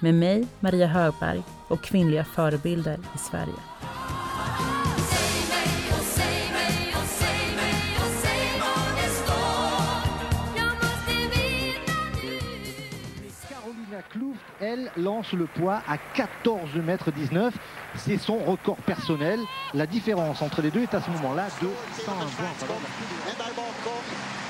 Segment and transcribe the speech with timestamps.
[0.00, 3.60] med mig, Maria Högberg och kvinnliga förebilder i Sverige.
[14.10, 17.54] Clouf, elle, lance le poids à 14 mètres 19.
[17.96, 19.40] C'est son record personnel.
[19.74, 21.68] La différence entre les deux est à ce moment-là de
[22.04, 22.16] 101
[22.66, 22.80] points.
[23.38, 24.04] Där bakom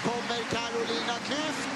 [0.05, 1.69] kommer Carolina Klüft.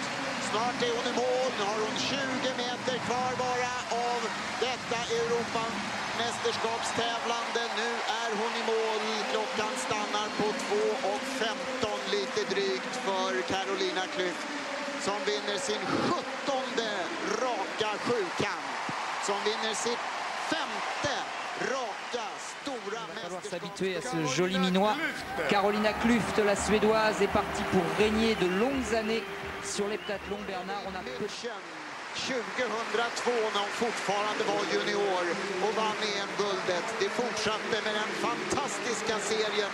[0.51, 1.51] Snart är hon i mål.
[1.59, 2.17] Nu har hon 20
[2.57, 2.70] meter
[3.11, 3.75] kvar bara
[4.09, 4.21] av
[4.67, 7.63] detta Europamästerskapstävlande.
[7.81, 7.91] Nu
[8.23, 9.03] är hon i mål.
[9.33, 14.47] Klockan stannar på 2.15 lite drygt för Carolina Klüft
[15.07, 15.99] som vinner sin 17
[17.43, 18.67] raka sjukamp.
[19.27, 20.03] Som vinner sitt
[20.53, 21.15] femte
[21.73, 22.27] raka
[22.63, 24.97] stora falloir s'habituer à ce joli minois.
[25.51, 29.25] Carolina Kluft, la suédoise, est partie pour régner de longues années
[29.65, 29.99] sur les
[30.47, 31.03] Bernard, on a.
[32.15, 35.25] 2002 när hon fortfarande var junior
[35.65, 36.87] och vann EM-guldet.
[37.01, 39.73] Det fortsatte med den fantastiska serien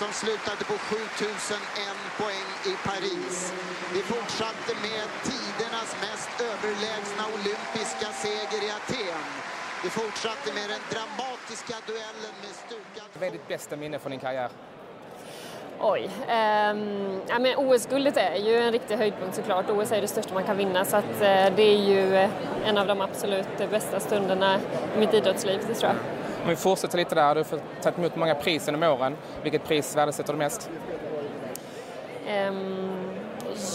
[0.00, 3.52] som slutade på 7001 poäng i Paris.
[3.94, 9.26] Det fortsatte med tidernas mest överlägsna olympiska seger i Aten.
[9.82, 13.08] Det fortsatte med den dramatiska duellen med stukad...
[13.20, 14.50] Vad är ditt bästa minne från din karriär?
[15.80, 16.04] Oj.
[16.04, 19.70] Um, ja, men OS-guldet är ju en riktig höjdpunkt såklart.
[19.70, 22.28] OS är det största man kan vinna så att, uh, det är ju
[22.64, 24.58] en av de absolut bästa stunderna
[24.96, 25.96] i mitt idrottsliv, det tror jag.
[26.42, 29.16] Om vi fortsätter lite där, du har tagit emot många pris genom åren.
[29.42, 30.70] Vilket pris värdesätter du mest?
[32.48, 33.10] Um,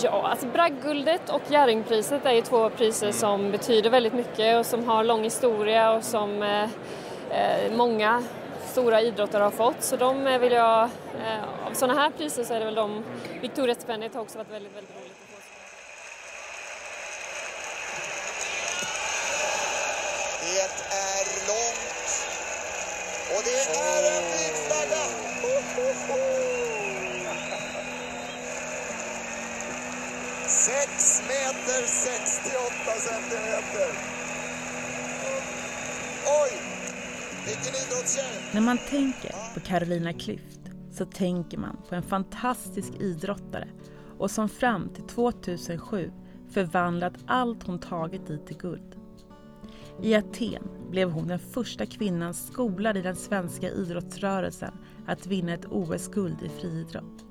[0.04, 4.88] ja, alltså Bragdguldet och Jerringpriset är ju två priser som betyder väldigt mycket och som
[4.88, 8.24] har lång historia och som eh, eh många
[8.72, 9.84] stora idrottare har fått.
[9.84, 13.04] Så de eh, vill jag, eh, av sådana här priser så är det väl de,
[13.42, 15.18] Victoriastipendiet har också varit väldigt, väldigt roligt.
[20.44, 20.62] Det
[20.96, 22.10] är långt
[23.36, 25.02] och det är en blixtflagga!
[30.48, 33.90] Sex meter 68 centimeter.
[36.26, 36.71] Oj!
[38.54, 40.60] När man tänker på Carolina Klüft
[40.92, 43.68] så tänker man på en fantastisk idrottare
[44.18, 46.12] och som fram till 2007
[46.50, 48.96] förvandlat allt hon tagit dit till guld.
[50.02, 54.74] I Aten blev hon den första kvinnan skolad i den svenska idrottsrörelsen
[55.08, 57.26] att vinna ett OS-guld i friidrott.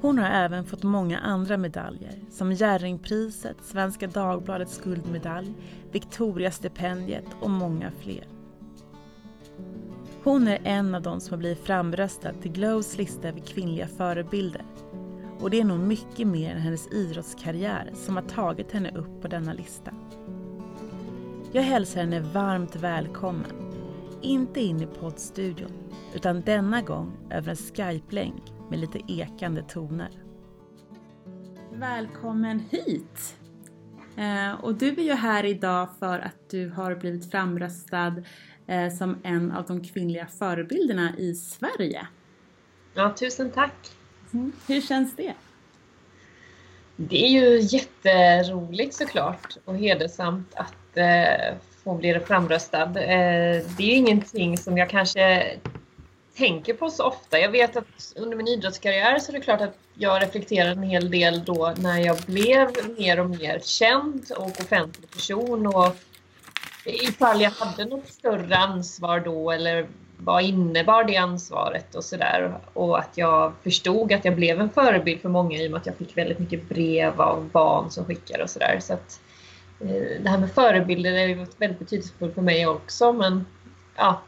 [0.00, 5.54] Hon har även fått många andra medaljer som Jerringpriset, Svenska Dagbladets guldmedalj,
[5.94, 8.28] Victoriastipendiet och många fler.
[10.24, 14.64] Hon är en av de som har blivit framröstad till Glows lista över kvinnliga förebilder.
[15.40, 19.28] Och det är nog mycket mer än hennes idrottskarriär som har tagit henne upp på
[19.28, 19.90] denna lista.
[21.52, 23.50] Jag hälsar henne varmt välkommen.
[24.22, 25.72] Inte in i poddstudion,
[26.14, 30.10] utan denna gång över en Skype-länk med lite ekande toner.
[31.72, 33.36] Välkommen hit!
[34.16, 38.14] Eh, och du är ju här idag för att du har blivit framröstad
[38.66, 42.06] eh, som en av de kvinnliga förebilderna i Sverige.
[42.94, 43.90] Ja, tusen tack!
[44.32, 44.52] Mm.
[44.68, 45.34] Hur känns det?
[46.96, 52.86] Det är ju jätteroligt såklart och hedersamt att eh, få bli framröstad.
[52.86, 55.56] Det är ingenting som jag kanske
[56.36, 57.38] tänker på så ofta.
[57.38, 61.10] Jag vet att under min idrottskarriär så är det klart att jag reflekterade en hel
[61.10, 65.96] del då när jag blev mer och mer känd och offentlig person och
[66.84, 69.86] ifall jag hade något större ansvar då eller
[70.18, 72.58] vad innebar det ansvaret och sådär.
[72.72, 75.86] Och att jag förstod att jag blev en förebild för många i och med att
[75.86, 78.78] jag fick väldigt mycket brev av barn som skickade och sådär.
[78.80, 79.20] Så att
[79.80, 83.46] eh, det här med förebilder är väldigt betydelsefullt för mig också men
[83.96, 84.22] ja,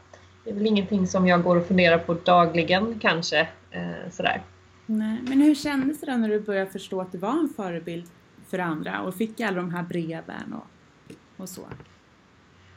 [0.47, 3.47] det är väl ingenting som jag går och funderar på dagligen kanske.
[3.71, 4.41] Eh, sådär.
[4.85, 8.05] Nej, men hur kändes det då när du började förstå att du var en förebild
[8.49, 10.67] för andra och fick alla de här breven och,
[11.41, 11.61] och så?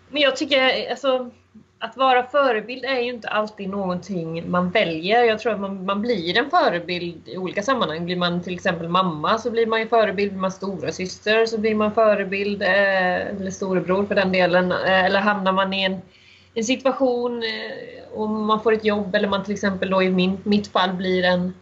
[0.09, 1.31] Men jag tycker alltså
[1.79, 5.25] att vara förebild är ju inte alltid någonting man väljer.
[5.25, 8.05] Jag tror att man, man blir en förebild i olika sammanhang.
[8.05, 10.33] Blir man till exempel mamma så blir man ju förebild.
[10.33, 12.63] Blir man stora syster så blir man förebild.
[12.63, 14.73] Eh, eller storebror för den delen.
[14.73, 16.01] Eh, eller hamnar man i en,
[16.55, 20.39] en situation eh, och man får ett jobb eller man till exempel då i min,
[20.45, 21.55] mitt fall blir en,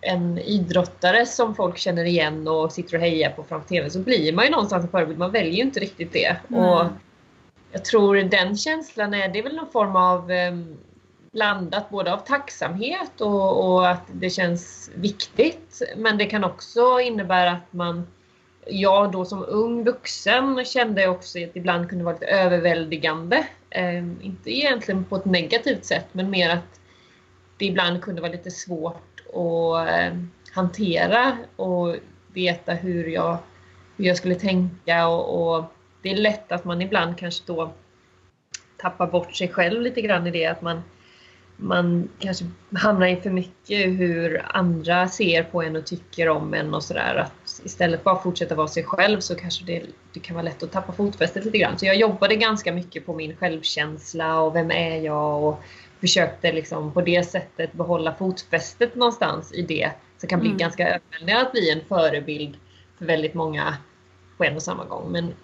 [0.00, 4.32] en idrottare som folk känner igen och sitter och hejar på framför TV så blir
[4.32, 5.18] man ju någonstans en förebild.
[5.18, 6.36] Man väljer ju inte riktigt det.
[6.48, 6.64] Mm.
[6.64, 6.86] Och
[7.72, 10.54] jag tror den känslan är, det är väl någon form av eh,
[11.32, 15.82] blandat både av tacksamhet och, och, att det känns viktigt.
[15.96, 18.06] Men det kan också innebära att man,
[18.68, 23.46] jag då som ung vuxen kände också att det ibland kunde vara lite överväldigande.
[23.70, 26.80] Eh, inte egentligen på ett negativt sätt men mer att
[27.56, 30.18] det ibland kunde vara lite svårt att eh,
[30.52, 31.96] hantera och
[32.32, 33.38] veta hur jag,
[33.96, 35.64] hur jag skulle tänka och, och
[36.02, 37.72] det är lätt att man ibland kanske då
[38.76, 40.82] tappar bort sig själv lite grann i det att man,
[41.56, 42.44] man kanske
[42.74, 47.26] hamnar i för mycket hur andra ser på en och tycker om en och sådär.
[47.64, 49.82] Istället bara fortsätta vara sig själv så kanske det,
[50.12, 51.78] det kan vara lätt att tappa fotfästet lite grann.
[51.78, 55.60] Så jag jobbade ganska mycket på min självkänsla och vem är jag och
[56.00, 59.90] försökte liksom på det sättet behålla fotfästet någonstans i det.
[60.20, 60.58] Så kan bli Mm.
[60.58, 62.56] ganska överväldigande att bli en förebild
[62.98, 63.76] för väldigt många
[64.36, 65.12] på en och samma gång.
[65.12, 65.34] Men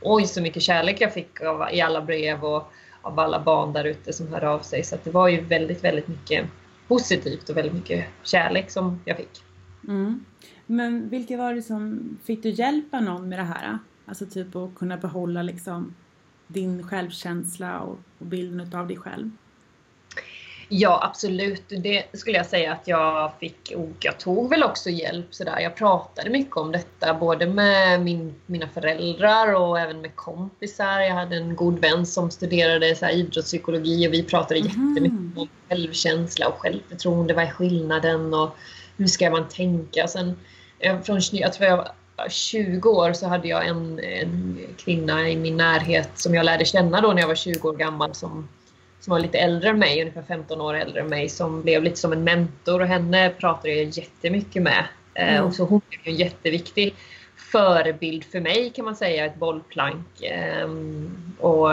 [0.00, 2.72] oj så mycket kärlek jag fick av, i alla brev och
[3.02, 4.84] av alla barn där ute som hörde av sig.
[4.84, 6.46] Så det var ju väldigt, väldigt mycket
[6.88, 9.42] positivt och väldigt mycket kärlek som jag fick.
[9.88, 10.24] Mm.
[10.66, 13.78] Men vilka var det som, fick du hjälpa någon med det här?
[14.06, 15.94] Alltså typ att kunna behålla liksom
[16.46, 19.30] din självkänsla och, och bilden av dig själv?
[20.68, 21.62] Ja, absolut.
[21.68, 23.72] Det skulle jag säga att jag fick.
[23.76, 25.60] Och jag tog väl också hjälp sådär.
[25.60, 31.00] Jag pratade mycket om detta, både med min, mina föräldrar och även med kompisar.
[31.00, 34.68] Jag hade en god vän som studerade så här, idrottspsykologi och vi pratade Mhm.
[34.68, 37.34] jättemycket om självkänsla och självförtroende.
[37.34, 38.56] Vad är skillnaden och
[38.96, 40.08] hur ska man tänka?
[40.08, 40.36] Sen,
[40.78, 45.36] eh, från, jag tror jag var 20 år så hade jag en, en kvinna i
[45.36, 48.48] min närhet som jag lärde känna då när jag var 20 år gammal som
[49.00, 51.96] som var lite äldre än mig, ungefär 15 år äldre än mig, som blev lite
[51.96, 54.84] som en mentor och henne pratade jag jättemycket med.
[55.14, 55.44] Eh, Mm.
[55.44, 56.94] Och så hon blev en jätteviktig
[57.36, 60.06] förebild för mig kan man säga, ett bollplank.
[60.22, 61.70] ehm, Och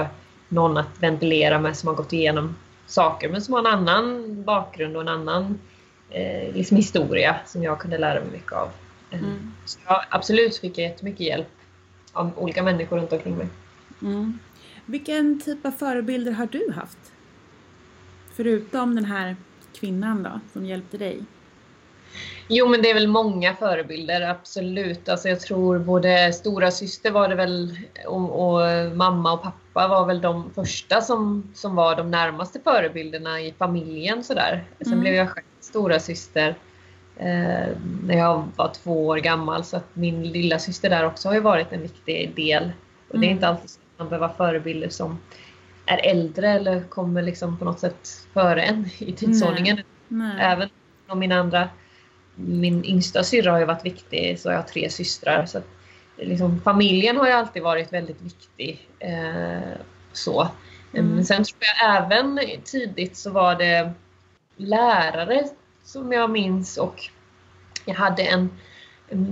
[0.49, 2.55] någon att ventilera med som har gått igenom
[2.87, 5.59] saker men som har en annan bakgrund och en annan
[6.11, 8.69] eh, liksom historia som jag kunde lära mig mycket av.
[9.11, 9.53] Eh, Mm.
[9.65, 11.47] Så jag, absolut fick jag jättemycket hjälp
[12.13, 13.47] av olika människor runt omkring mig.
[14.01, 14.39] Mm.
[14.85, 16.97] Vilken typ av förebilder har du haft?
[18.35, 19.35] Förutom den här
[19.79, 21.19] kvinnan då, som hjälpte dig?
[22.47, 25.09] Jo, men det är väl många förebilder, absolut.
[25.09, 27.77] Alltså jag tror både stora syster var det väl
[28.07, 28.61] och, och
[28.95, 34.23] mamma och pappa var väl de första som, som var de närmaste förebilderna i familjen.
[34.23, 34.63] Sådär.
[34.79, 34.99] Sen Mm.
[34.99, 36.55] blev jag själv stora syster
[37.17, 37.67] eh,
[38.03, 39.63] när jag var två år gammal.
[39.63, 42.71] Så att min lilla syster där också har ju varit en viktig del.
[43.09, 43.35] Och det är Mm.
[43.35, 45.17] inte alltid så att man behöver ha förebilder som
[45.85, 49.79] är äldre eller kommer liksom på något sätt före en i tidsordningen.
[50.07, 50.37] Nej.
[50.39, 50.69] Även
[51.07, 51.69] om min andra,
[52.35, 55.45] min yngsta syrra har ju varit viktig, så jag har tre systrar.
[55.45, 55.67] Så att,
[56.17, 58.87] liksom, familjen har ju alltid varit väldigt viktig.
[58.99, 59.59] Eh,
[60.13, 60.47] så.
[60.93, 61.07] Mm.
[61.15, 63.91] Men sen tror jag även tidigt så var det
[64.57, 65.47] lärare
[65.83, 67.09] som jag minns och
[67.85, 68.49] jag hade en,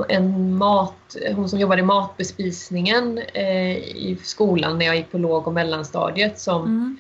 [0.10, 5.48] en, mat, hon som jobbade i matbespisningen eh, i skolan när jag gick på låg
[5.48, 6.98] och mellanstadiet som Mm.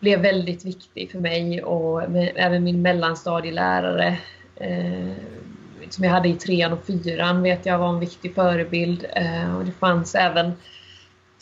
[0.00, 4.18] blev väldigt viktig för mig och med, även min mellanstadielärare
[4.56, 5.12] eh,
[5.90, 9.06] som jag hade i trean och fyran vet jag var en viktig förebild.
[9.16, 10.52] Eh, och det fanns även,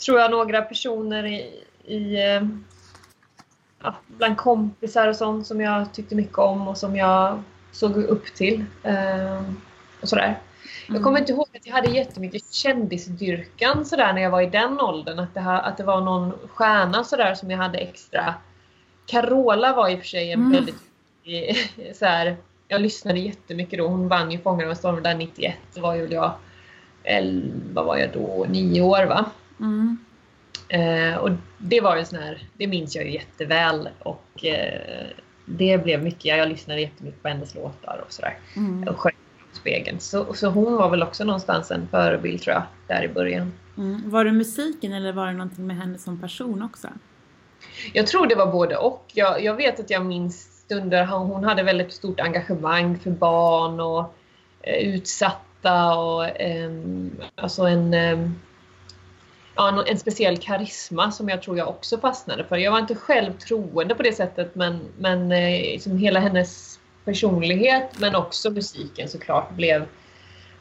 [0.06, 2.42] tror jag, några personer i, i eh,
[3.82, 8.34] ja, bland kompisar och sånt som jag tyckte mycket om och som jag såg upp
[8.34, 8.64] till.
[8.82, 9.42] Eh,
[10.00, 10.38] och sådär.
[10.88, 14.80] Jag kommer inte ihåg att jag hade jättemycket kändisdyrkan sådär när jag var i den
[14.80, 15.18] åldern.
[15.18, 18.34] Att det, ha, att det var någon stjärna sådär som jag hade extra.
[19.06, 20.52] Carola var i och för sig en Mm.
[20.52, 20.76] väldigt
[21.98, 22.36] så här,
[22.68, 23.88] Jag lyssnade jättemycket då.
[23.88, 25.54] Hon vann ju Fångarna med stormen där 91.
[25.74, 26.32] Då var jag,
[27.72, 29.24] vad var jag då, nio år va?
[29.60, 29.98] Mm.
[30.72, 33.88] Eh, och det var ju sån här, det minns jag ju jätteväl.
[33.98, 35.06] Och eh,
[35.44, 38.88] det blev mycket, jag lyssnade jättemycket på hennes låtar och sådär Mm.
[38.88, 39.12] och sjöng
[39.52, 40.00] spegeln.
[40.00, 43.52] Så, så hon var väl också någonstans en förebild tror jag, där i början.
[43.76, 44.10] Mm.
[44.10, 46.88] Var det musiken eller var det någonting med henne som person också?
[47.92, 49.04] Jag tror det var både och.
[49.14, 54.14] Jag, jag vet att jag minns stunder, hon hade väldigt stort engagemang för barn och
[54.60, 58.34] eh, utsatta och ehm, alltså en, ehm,
[59.70, 62.56] ja, en speciell karisma som jag tror jag också fastnade för.
[62.56, 68.14] Jag var inte själv troende på det sättet men, men liksom hela hennes personlighet men
[68.14, 69.86] också musiken såklart blev,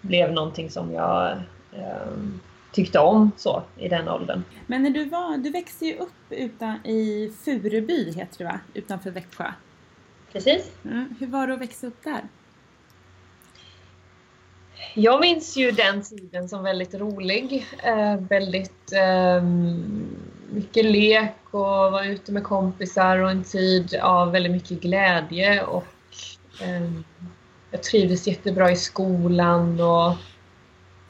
[0.01, 1.31] blev någonting som jag
[1.73, 2.13] eh,
[2.71, 4.43] tyckte om så i den åldern.
[4.67, 8.59] Men när du var, du växte ju upp utan, i Furuby heter det va?
[8.73, 9.51] Utanför Växjö.
[10.31, 10.71] Precis.
[10.85, 11.15] Mm.
[11.19, 12.21] Hur var det att växa upp där?
[14.93, 17.67] Jag minns ju den tiden som väldigt rolig.
[17.83, 19.43] Eh, väldigt eh,
[20.51, 25.85] mycket lek och vara ute med kompisar och en tid av väldigt mycket glädje och
[26.61, 26.91] eh,
[27.71, 30.13] jag trivdes jättebra i skolan och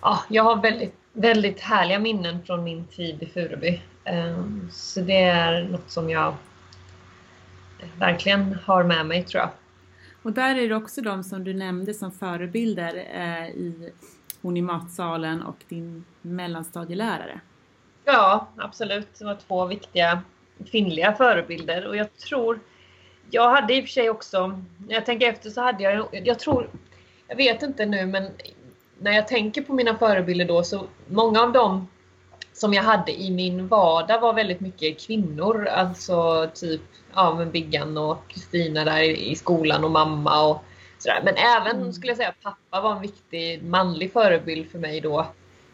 [0.02, 3.82] ja, jag har väldigt, väldigt härliga minnen från min tid i Furuby.
[4.06, 6.36] Ehm, så det är något som jag
[8.00, 9.50] verkligen har med mig tror jag.
[10.22, 13.92] Och där är det också de som du nämnde som förebilder eh, i
[14.42, 17.40] Hon i matsalen och din mellanstadielärare.
[18.06, 19.08] Ja, absolut.
[19.20, 20.22] Det var två viktiga
[20.72, 22.60] kvinnliga förebilder och jag tror
[23.30, 24.48] jag hade i och för sig också,
[24.88, 26.70] när jag tänker efter så hade jag, jag tror,
[27.28, 28.30] jag vet inte nu men
[29.00, 31.88] när jag tänker på mina förebilder då så många av dem
[32.54, 35.68] som jag hade i min vardag var väldigt mycket kvinnor.
[35.68, 36.82] Alltså typ
[37.16, 40.64] ja, men Biggan och Kristina där i skolan och mamma och
[40.98, 41.22] sådär.
[41.24, 41.94] Men även mm.
[41.94, 45.28] skulle jag säga pappa var en viktig manlig förebild för mig då.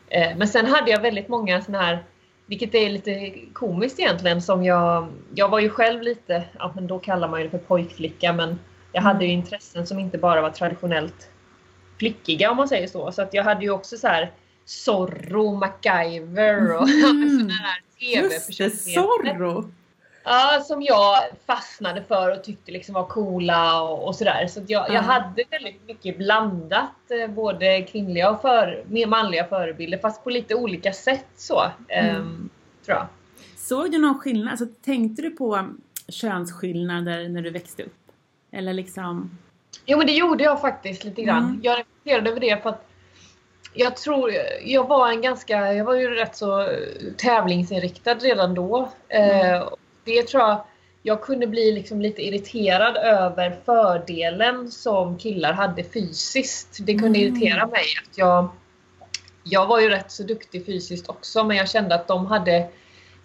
[0.08, 2.04] Eh, men sen hade jag väldigt många sådana här,
[2.46, 7.00] vilket är lite komiskt egentligen, som jag, jag var ju själv lite, ja men då
[7.00, 8.60] kallar man ju det för pojkflicka, men
[8.92, 9.40] jag hade ju mm.
[9.40, 11.30] intressen som inte bara var traditionellt
[12.00, 13.12] flickiga om man säger så.
[13.12, 14.32] Så att jag hade ju också så här
[14.66, 17.30] Zorro, MacGyver och mm.
[17.40, 18.64] sådana här TV-personligheter.
[18.64, 19.72] Just det, Zorro!
[20.30, 21.16] Ja, som jag
[21.46, 24.48] fastnade för och tyckte liksom var coola och, och sådär.
[24.48, 24.96] Så jag, mm.
[24.96, 30.30] jag hade väldigt mycket blandat, eh, både kvinnliga och för, mer manliga förebilder, fast på
[30.30, 31.64] lite olika sätt så.
[31.88, 32.16] Mm.
[32.16, 32.50] Um,
[32.86, 33.08] tror jag.
[33.58, 34.52] Såg du någon skillnad?
[34.52, 35.70] Alltså, tänkte du på
[36.10, 38.12] könsskillnader när du växte upp?
[38.52, 39.38] Eller liksom?
[39.86, 41.44] Jo, men det gjorde jag faktiskt lite grann.
[41.44, 41.60] Mm.
[41.64, 42.88] Jag reflekterade över det för att
[43.74, 44.32] jag tror,
[44.66, 46.70] jag var en ganska, jag var ju rätt så
[47.18, 48.90] tävlingsinriktad redan då.
[49.10, 49.56] Mm.
[49.56, 49.68] Eh,
[50.08, 50.64] det tror jag,
[51.04, 56.78] jag kunde bli liksom lite irriterad över fördelen som killar hade fysiskt.
[56.82, 57.22] Det kunde mm.
[57.22, 58.50] irritera mig att jag,
[59.44, 62.70] jag var ju rätt så duktig fysiskt också men jag kände att de hade, det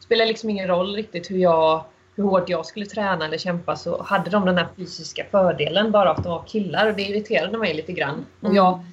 [0.00, 1.84] spelade liksom ingen roll riktigt hur jag
[2.14, 6.10] hur hårt jag skulle träna eller kämpa så hade de den här fysiska fördelen bara
[6.10, 8.14] att de var killar och det irriterade mig lite grann.
[8.14, 8.26] Mm.
[8.50, 8.84] Och jag,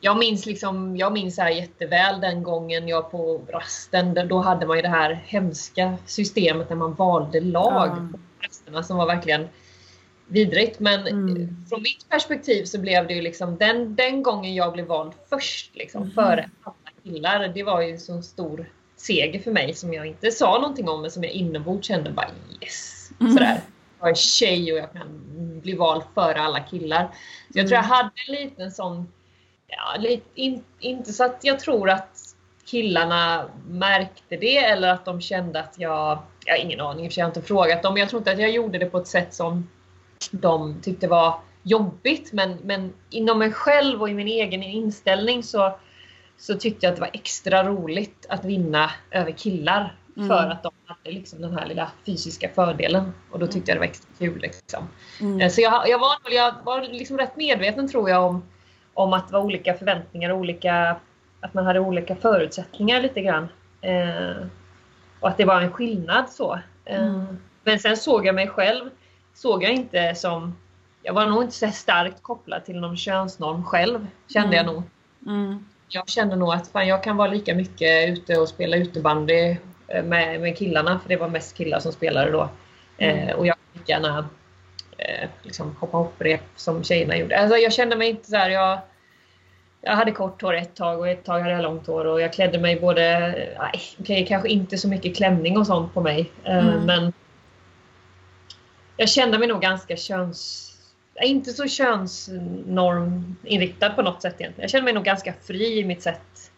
[0.00, 4.76] jag minns liksom, jag minns här jätteväl den gången jag på rasten, då hade man
[4.76, 8.12] ju det här hemska systemet där man valde lag mm.
[8.12, 9.48] på rasterna som var verkligen
[10.26, 10.80] vidrigt.
[10.80, 11.56] Men mm.
[11.68, 15.70] från mitt perspektiv så blev det ju liksom den, den gången jag blev vald först
[15.74, 16.14] liksom, mm.
[16.14, 17.48] före alla killar.
[17.54, 21.02] Det var ju en så stor seger för mig som jag inte sa någonting om
[21.02, 22.30] men som jag inombords kände bara
[22.62, 23.10] yes.
[23.20, 23.32] Mm.
[23.32, 23.60] Sådär.
[24.00, 25.22] Jag är tjej och jag kan
[25.60, 27.08] bli vald före alla killar.
[27.52, 27.96] Så jag tror jag mm.
[27.96, 29.08] hade en liten sån
[29.68, 35.20] ja, lite, in, inte så att jag tror att killarna märkte det eller att de
[35.20, 38.20] kände att jag, jag har ingen aning, jag har inte frågat dem, men jag tror
[38.20, 39.68] inte att jag gjorde det på ett sätt som
[40.30, 42.32] de tyckte var jobbigt.
[42.32, 45.78] Men, men inom mig själv och i min egen inställning så,
[46.38, 49.96] så tyckte jag att det var extra roligt att vinna över killar.
[50.16, 50.28] Mm.
[50.28, 53.12] För att de hade liksom den här lilla fysiska fördelen.
[53.30, 54.40] Och då tyckte jag det var extra kul.
[54.40, 54.88] Liksom.
[55.20, 55.40] Mm.
[55.40, 58.42] Eh, så jag, jag, var, jag var liksom rätt medveten tror jag om
[58.96, 60.96] om att det var olika förväntningar och olika,
[61.40, 63.48] att man hade olika förutsättningar lite grann.
[63.80, 64.46] Eh,
[65.20, 66.58] och att det var en skillnad så.
[66.84, 67.38] Eh, mm.
[67.64, 68.90] Men sen såg jag mig själv,
[69.34, 70.56] såg jag inte som,
[71.02, 74.66] jag var nog inte så starkt kopplad till någon könsnorm själv, kände mm.
[74.66, 74.82] jag nog.
[75.26, 75.66] Mm.
[75.88, 79.56] Jag kände nog att fan, jag kan vara lika mycket ute och spela utebandy
[79.88, 82.48] eh, med, med killarna, för det var mest killar som spelade då.
[82.98, 83.28] Mm.
[83.28, 84.28] Eh, och jag lika gärna
[84.98, 87.38] eh, liksom hoppa hopprep som tjejerna gjorde.
[87.38, 88.78] Alltså jag kände mig inte så här, jag,
[89.80, 92.32] jag hade kort hår ett tag och ett tag hade jag långt hår och jag
[92.32, 96.32] klädde mig både, nej, okay, kanske inte så mycket klänning och sånt på mig.
[96.44, 96.86] Eh, mm.
[96.86, 97.12] Men
[98.96, 100.62] jag kände mig nog ganska köns...
[101.22, 104.62] Inte så könsnorminriktad på något sätt egentligen.
[104.62, 106.52] Jag kände mig nog ganska fri i mitt sätt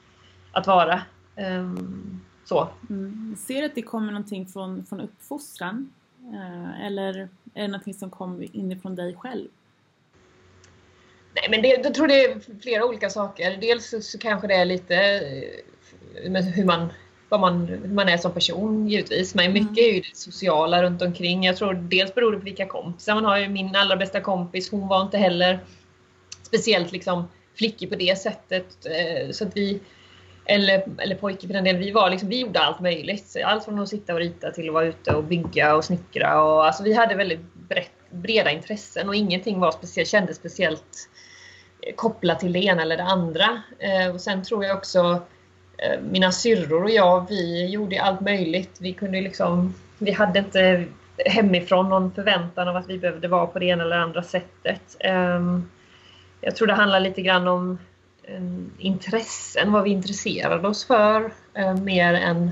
[0.52, 1.02] att vara.
[1.36, 2.68] Um, så.
[2.90, 3.36] Mm.
[3.38, 5.92] Ser du att det kommer någonting från, från uppfostran?
[6.32, 9.48] Uh, eller är det någonting som kom inifrån dig själv?
[11.34, 13.56] Nej, men det, jag tror det är flera olika saker.
[13.60, 16.92] Dels så, så kanske det är lite eh, hur man,
[17.28, 19.34] vad man, hur man är som person givetvis.
[19.34, 21.44] Men mycket är ju det sociala runt omkring.
[21.44, 23.48] Jag tror dels beror det på vilka kompisar man har.
[23.48, 25.58] Min allra bästa kompis, hon var inte heller
[26.42, 28.86] speciellt liksom flickig på det sättet.
[28.86, 29.80] Eh, så att vi
[30.48, 33.36] eller, eller pojke för den delen, vi, var liksom, vi gjorde allt möjligt.
[33.44, 36.42] Allt från att sitta och rita till att vara ute och bygga och snickra.
[36.42, 41.08] Och, alltså, vi hade väldigt brett, breda intressen och ingenting var speciellt, kändes speciellt
[41.80, 43.62] eh, kopplat till det ena eller det andra.
[43.78, 45.22] Eh, och sen tror jag också
[45.78, 48.76] eh, mina syrror och jag, vi gjorde allt möjligt.
[48.80, 50.84] Vi kunde liksom, vi hade inte
[51.26, 54.96] hemifrån någon förväntan av att vi behövde vara på det ena eller andra sättet.
[55.00, 55.40] Eh,
[56.40, 57.78] jag tror det handlar lite grann om
[58.78, 62.50] intressen, vad vi intresserade oss för, eh, mer än,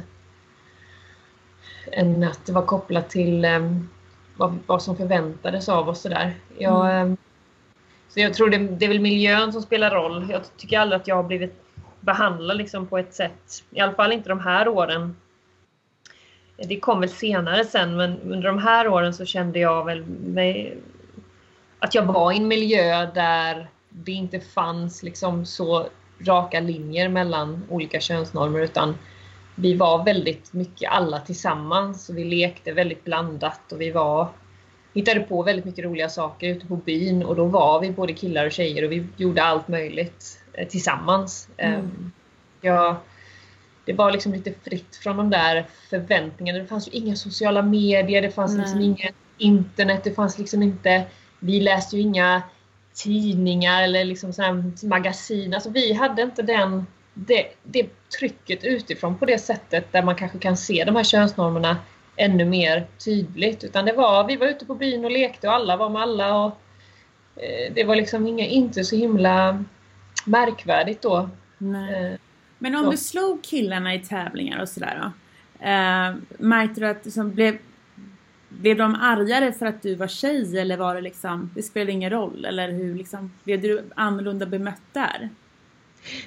[1.93, 3.61] än att det var kopplat till eh,
[4.37, 6.01] vad, vad som förväntades av oss.
[6.01, 6.35] Sådär.
[6.59, 7.13] Jag, mm.
[7.13, 7.17] eh,
[8.09, 10.27] så jag tror det, det, är väl miljön som spelar roll.
[10.31, 11.63] Jag tycker aldrig att jag har blivit
[12.01, 15.17] behandlad liksom på ett sätt, i alla fall inte de här åren.
[16.57, 20.79] Det kom väl senare sen, men under de här åren så kände jag väl mig,
[21.79, 23.69] att jag var i en miljö där
[24.05, 25.89] det inte fanns liksom så
[26.21, 28.95] raka linjer mellan olika könsnormer utan
[29.55, 34.29] vi var väldigt mycket alla tillsammans och vi lekte väldigt blandat och vi var
[34.95, 38.47] hittade på väldigt mycket roliga saker ute på byn och då var vi både killar
[38.47, 41.49] och tjejer och vi gjorde allt möjligt eh, tillsammans.
[41.57, 41.81] Mm.
[41.81, 42.13] Ehm,
[42.61, 43.01] ja,
[43.85, 46.59] det var liksom lite fritt från de där förväntningarna.
[46.59, 51.05] Det fanns ju inga sociala medier, det fanns liksom inget internet, det fanns liksom inte...
[51.41, 52.43] Vi läste ju inga
[52.97, 54.33] tidningar eller liksom
[54.83, 55.55] magasin.
[55.55, 57.89] Alltså vi hade inte den, det, det
[58.19, 61.77] trycket utifrån på det sättet där man kanske kan se de här könsnormerna
[62.17, 63.65] ännu mer tydligt.
[63.65, 66.45] Utan det var, vi var ute på byn och lekte och alla var med alla.
[66.45, 66.61] Och,
[67.37, 69.65] eh, det var liksom inga, inte så himla
[70.25, 71.17] märkvärdigt då.
[71.61, 72.19] Eh,
[72.59, 72.91] Men om så.
[72.91, 75.13] du slog killarna i tävlingar och sådär då?
[75.67, 77.59] Eh, märkte du att det liksom blev
[78.49, 82.11] blev de argare för att du var tjej eller var det liksom, det spelade ingen
[82.11, 82.45] roll?
[82.45, 85.31] Eller hur liksom, blev du annorlunda bemött där?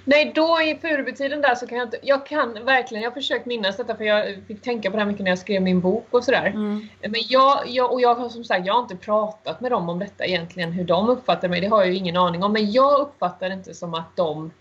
[0.06, 3.46] Nej, då i Furubotiden där så kan jag inte, jag kan verkligen, jag har försökt
[3.46, 6.08] minnas detta för jag fick tänka på det här mycket när jag skrev min bok
[6.12, 6.46] och sådär.
[6.46, 6.88] Mm.
[7.02, 10.00] Men jag, jag, och jag har som sagt, jag har inte pratat med dem om
[10.00, 12.54] detta egentligen, hur de uppfattar mig, det har jag ju ingen aning om.
[12.54, 14.52] Men jag uppfattar inte som att de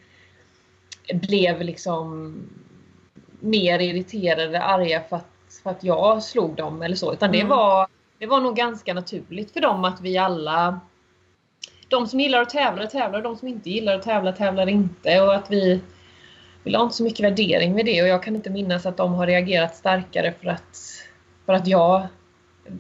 [1.13, 2.35] blev liksom
[3.41, 7.13] mer irriterade, arga för att för att jag slog dem eller så.
[7.13, 7.49] Utan det, mm.
[7.49, 7.87] var,
[8.19, 10.81] det var nog ganska naturligt för dem att vi alla
[11.89, 15.21] de som gillar att tävla tävlar, de som inte gillar att tävla tävlar inte.
[15.21, 15.81] Och att vi,
[16.63, 19.15] vi la inte så mycket värdering med det och jag kan inte minnas att de
[19.15, 20.79] har reagerat starkare för att,
[21.47, 22.07] för att jag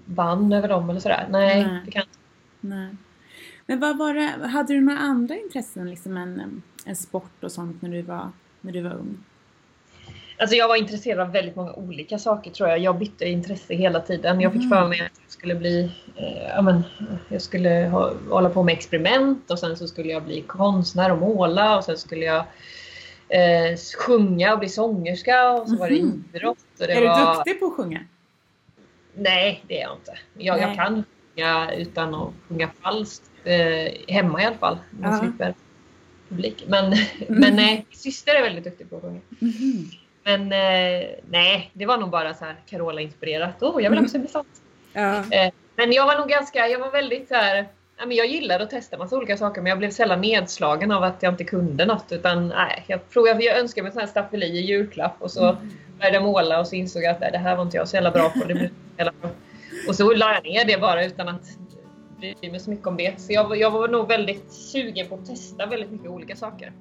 [0.04, 1.26] vann över dem eller sådär.
[1.30, 1.80] Nej, Nej.
[1.84, 2.04] det kan.
[2.60, 2.96] Nej.
[3.66, 7.82] Men vad var det, hade du några andra intressen, liksom en, en sport och sånt
[7.82, 9.24] när du var, när du var ung?
[10.40, 12.78] Alltså jag var intresserad av väldigt många olika saker tror jag.
[12.78, 14.40] Jag bytte intresse hela tiden.
[14.40, 14.78] Jag fick mm.
[14.78, 16.84] för mig att jag skulle bli, eh, ja, men,
[17.28, 21.18] jag skulle ha, hålla på med experiment och sen så skulle jag bli konstnär och
[21.18, 22.44] måla och sen skulle jag
[23.28, 26.24] eh, sjunga och bli sångerska och så var det mhm.
[26.34, 26.58] idrott.
[26.78, 27.18] Det är var...
[27.18, 28.00] du duktig på att sjunga?
[29.14, 30.18] Nej, det är jag inte.
[30.38, 33.30] Jag, jag kan sjunga utan att sjunga falskt.
[33.44, 34.78] Eh, hemma i alla fall.
[34.90, 35.20] Man uh -huh.
[35.20, 35.54] slipper
[36.28, 36.64] publik.
[36.68, 36.90] Men,
[37.28, 39.20] men nej, min syster är väldigt duktig på att sjunga.
[39.40, 39.98] Mm -hmm.
[40.28, 43.62] Men eh, nej, det var nog bara så här Carola-inspirerat.
[43.62, 44.62] Oh, jag vill också bli sånt.
[44.92, 45.16] Ja.
[45.16, 47.66] Eh, men jag var nog ganska, jag var väldigt så här,
[48.08, 51.32] jag gillade att testa massa olika saker men jag blev sällan nedslagen av att jag
[51.32, 52.12] inte kunde något.
[52.12, 55.44] Utan nej, jag, tror jag, jag önskade mig sån här staffeli i julklapp och så
[55.44, 55.70] mm.
[55.98, 57.96] började jag måla och så insåg jag att nej, det här var inte jag så
[57.96, 58.44] jävla bra på.
[58.48, 59.30] Det blev jävla bra.
[59.88, 61.46] Och så la jag ner det bara utan att
[62.18, 63.20] bry mig så mycket om det.
[63.20, 66.72] Så jag, jag var nog väldigt sugen på att testa väldigt mycket olika saker.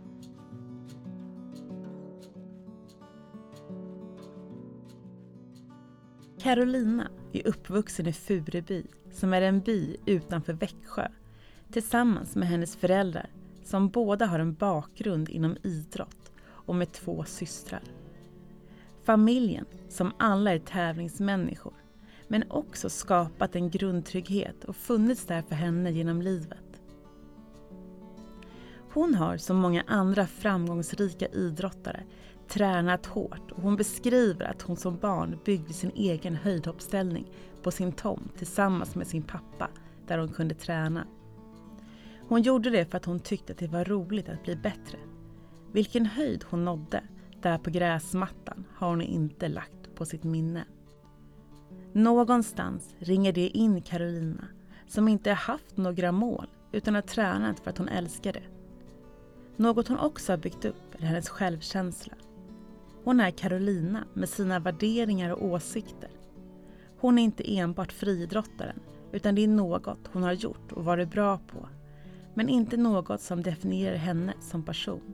[6.48, 11.08] Carolina är uppvuxen i Fureby, som är en by utanför Växjö,
[11.72, 13.30] tillsammans med hennes föräldrar
[13.64, 17.82] som båda har en bakgrund inom idrott och med två systrar.
[19.04, 21.74] Familjen, som alla är tävlingsmänniskor,
[22.28, 26.82] men också skapat en grundtrygghet och funnits där för henne genom livet.
[28.94, 32.04] Hon har som många andra framgångsrika idrottare
[32.50, 37.32] tränat hårt och hon beskriver att hon som barn byggde sin egen höjdhoppsställning
[37.64, 39.70] på sin tomt tillsammans med sin pappa
[40.08, 41.08] där hon kunde träna.
[42.28, 44.98] Hon gjorde det för att hon tyckte att det var roligt att bli bättre.
[45.72, 47.04] Vilken höjd hon nådde
[47.42, 50.66] där på gräsmattan har hon inte lagt på sitt minne.
[51.94, 54.48] Någonstans ringer det in Carolina
[54.88, 58.44] som inte haft några mål utan har tränat för att hon älskar det.
[59.56, 62.14] Något hon också har byggt upp är hennes självkänsla.
[63.08, 66.10] Hon är Carolina med sina värderingar och åsikter.
[67.00, 68.80] Hon är inte enbart friidrottaren,
[69.12, 71.70] utan det är något hon har gjort och varit bra på.
[72.34, 75.14] Men inte något som definierar henne som person.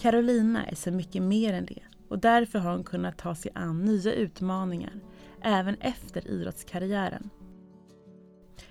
[0.00, 3.84] Carolina är så mycket mer än det och därför har hon kunnat ta sig an
[3.84, 5.00] nya utmaningar
[5.42, 7.30] även efter idrottskarriären.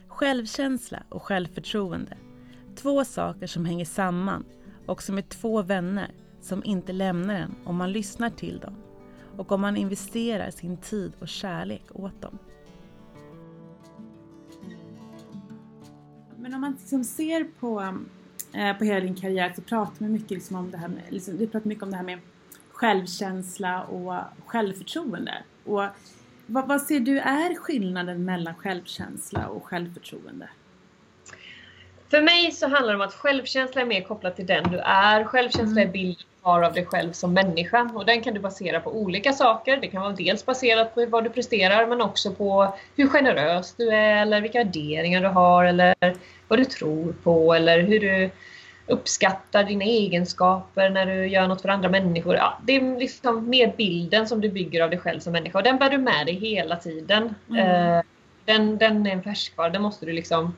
[0.07, 2.17] Självkänsla och självförtroende,
[2.75, 4.45] två saker som hänger samman
[4.85, 6.11] och som är två vänner
[6.43, 8.75] som inte lämnar en om man lyssnar till dem
[9.37, 12.39] och om man investerar sin tid och kärlek åt dem.
[16.37, 17.81] Men om man liksom ser på,
[18.53, 21.37] eh, på hela din karriär så pratar man mycket liksom om det här med, liksom,
[21.37, 22.19] du pratar mycket om det här med
[22.71, 25.43] självkänsla och självförtroende.
[25.65, 25.83] Och
[26.45, 30.49] vad, vad ser du är skillnaden mellan självkänsla och självförtroende?
[32.09, 35.23] För mig så handlar det om att självkänsla är mer kopplat till den du är.
[35.23, 38.79] Självkänsla är bilden du har av dig själv som människa och den kan du basera
[38.79, 39.77] på olika saker.
[39.77, 43.89] Det kan vara dels baserat på vad du presterar men också på hur generös du
[43.89, 45.95] är eller vilka värderingar du har eller
[46.47, 48.29] vad du tror på eller hur du
[48.87, 52.35] uppskattar dina egenskaper när du gör något för andra människor.
[52.35, 55.63] Ja, det är liksom mer bilden som du bygger av dig själv som människa och
[55.63, 57.35] den bär du med dig hela tiden.
[57.49, 57.95] Mm.
[57.97, 58.03] Eh,
[58.45, 60.55] Den, den är en färskvara, den måste du liksom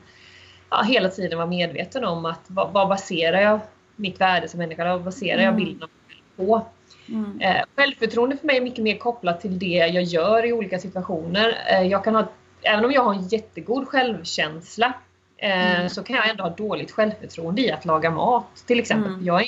[0.70, 3.60] ja, hela tiden vara medveten om att vad, vad baserar jag
[3.96, 5.56] mitt värde som människa, vad baserar jag Mm.
[5.64, 6.66] bilden av mig själv på?
[7.08, 7.40] Mm.
[7.40, 11.58] Eh, självförtroende för mig är mycket mer kopplat till det jag gör i olika situationer.
[11.70, 12.26] Eh, jag kan ha,
[12.62, 14.92] även om jag har en jättegod självkänsla
[15.36, 15.88] eh, Mm.
[15.88, 19.12] så kan jag ändå ha dåligt självförtroende i att laga mat till exempel.
[19.12, 19.24] Mm.
[19.26, 19.44] Jag, är,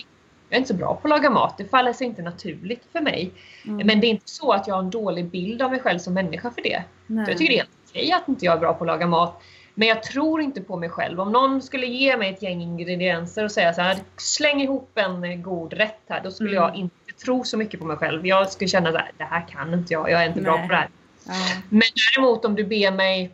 [0.49, 3.01] jag är inte så bra på att laga mat, det faller sig inte naturligt för
[3.01, 3.31] mig.
[3.67, 3.87] Mm.
[3.87, 6.15] Men det är inte så att jag har en dålig bild av mig själv som
[6.15, 6.83] människa för det.
[7.07, 9.43] Jag tycker det är helt okej att inte jag är bra på att laga mat.
[9.79, 11.21] Men jag tror inte på mig själv.
[11.21, 15.25] Om någon skulle ge mig ett gäng ingredienser och säga så här, släng ihop en
[15.25, 16.21] eh, god rätt här.
[16.25, 16.63] Då skulle Mm.
[16.63, 18.27] jag inte tro så mycket på mig själv.
[18.27, 20.11] Jag skulle känna här, det här kan inte jag.
[20.11, 20.67] Jag är inte bra Nej.
[20.67, 20.89] på det här.
[21.27, 21.33] Ja.
[21.69, 21.83] Men
[22.15, 23.31] däremot om du ber mig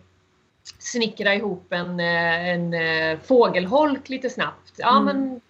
[0.79, 4.73] snickra ihop en, eh, en eh, fågelholk lite snabbt.
[4.77, 5.05] Ja Mm.
[5.05, 5.41] men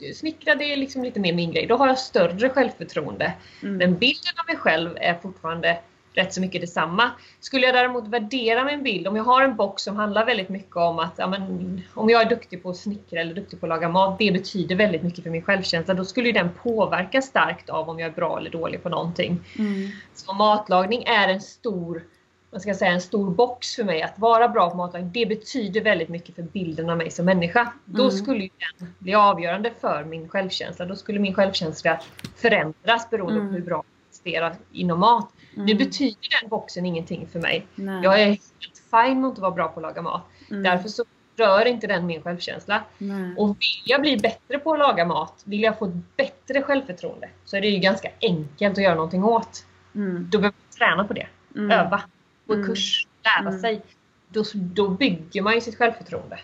[0.00, 1.66] det, snickra det är liksom lite mer min grej.
[1.66, 3.32] Då har jag större självförtroende.
[3.62, 3.76] Mm.
[3.76, 5.78] Men bilden av mig själv är fortfarande
[6.14, 7.10] rätt så mycket detsamma.
[7.40, 10.76] Skulle jag däremot värdera min bild, om jag har en box som handlar väldigt mycket
[10.76, 13.70] om att ja, men, om jag är duktig på att snickra eller duktig på att
[13.70, 15.94] laga mat, det betyder väldigt mycket för min självkänsla.
[15.94, 19.40] Då skulle den påverkas starkt av om jag är bra eller dålig på någonting.
[19.58, 19.88] Mm.
[20.14, 22.02] Så matlagning är en stor,
[22.50, 24.02] vad ska säga, en stor box för mig.
[24.02, 27.72] Att vara bra på matlagning, det betyder väldigt mycket för bilden av mig som människa.
[27.84, 28.16] Då Mm.
[28.16, 30.84] skulle ju den bli avgörande för min självkänsla.
[30.84, 32.00] Då skulle min självkänsla
[32.36, 33.48] förändras beroende Mm.
[33.48, 35.28] på hur bra jag presterar inom mat.
[35.54, 35.78] Nu Mm.
[35.78, 37.66] betyder den boxen ingenting för mig.
[37.74, 38.00] Nej.
[38.04, 38.42] Jag är helt
[38.90, 40.22] fine med att inte vara bra på att laga mat.
[40.50, 40.62] Mm.
[40.62, 41.04] Därför så
[41.36, 42.82] rör inte den min självkänsla.
[42.98, 43.34] Nej.
[43.36, 47.28] Och vill jag bli bättre på att laga mat, vill jag få ett bättre självförtroende,
[47.44, 49.66] så är det ju ganska enkelt att göra någonting åt.
[49.94, 50.28] Mm.
[50.30, 51.26] Då behöver man träna på det.
[51.56, 51.70] Mm.
[51.70, 52.02] Öva.
[52.46, 52.66] Gå Mm.
[52.66, 53.06] kurs.
[53.24, 53.60] Lära Mm.
[53.60, 53.82] sig.
[54.28, 56.38] Då, då bygger man ju sitt självförtroende.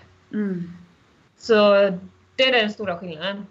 [1.39, 1.55] Så
[2.37, 3.47] det är den stora skillnaden.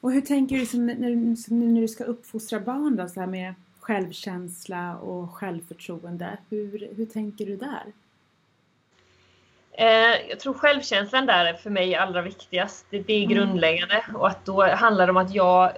[0.00, 3.26] Och hur tänker du som när, som när du ska uppfostra barn då, så här
[3.26, 3.54] med
[3.88, 6.38] självkänsla och självförtroende?
[6.50, 7.84] Hur, hur tänker du där?
[9.72, 12.86] Eh, jag tror självkänslan där är för mig allra viktigast.
[12.90, 13.28] Det, är Mm.
[13.28, 14.04] grundläggande.
[14.14, 15.72] Och att då handlar det om att jag,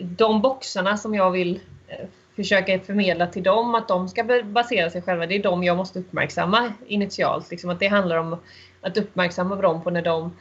[0.00, 2.06] de boxarna som jag vill eh,
[2.36, 5.98] försöka förmedla till dem, att de ska basera sig själva, det är de jag måste
[5.98, 7.50] uppmärksamma initialt.
[7.50, 8.36] Liksom att det handlar om
[8.80, 10.36] att uppmärksamma dem på när de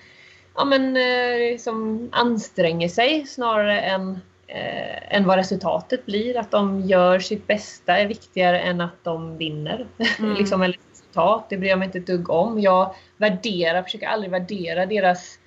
[0.56, 6.38] ja, men, eh, liksom anstränger sig snarare än, eh, än vad resultatet blir.
[6.38, 9.88] Att de gör sitt bästa är viktigare än att de vinner.
[10.20, 10.34] Mm.
[10.36, 12.60] liksom, eller resultat, det bryr jag mig inte ett dugg om.
[12.60, 15.40] Jag värderar, försöker aldrig värdera deras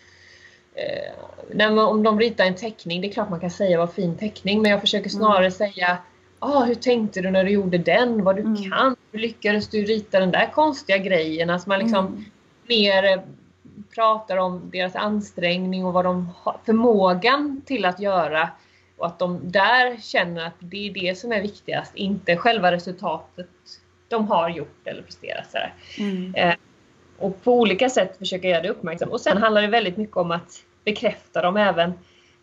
[0.75, 1.13] eh,
[1.55, 4.17] när man, om de ritar en teckning, det är klart man kan säga vad fin
[4.17, 5.99] teckning, men jag försöker snarare säga
[6.39, 8.25] ah, hur tänkte du när du gjorde den?
[8.25, 8.71] Vad du Mm.
[8.71, 8.97] kan?
[9.13, 11.51] Hur lyckades du rita den där konstiga grejen?
[11.51, 12.25] Alltså man liksom Mm.
[12.69, 13.21] mer eh,
[13.95, 18.49] pratar om deras ansträngning och vad de har förmågan till att göra.
[19.01, 23.49] Och att de där känner att det är det som är viktigast, inte själva resultatet
[24.09, 25.51] de har gjort eller presterat.
[25.51, 25.75] Sådär.
[25.99, 26.35] Mm.
[26.35, 26.55] Eh,
[27.19, 29.13] och på olika sätt försöka göra det uppmärksamt.
[29.13, 31.93] Och sen handlar det väldigt mycket om att bekräfta dem även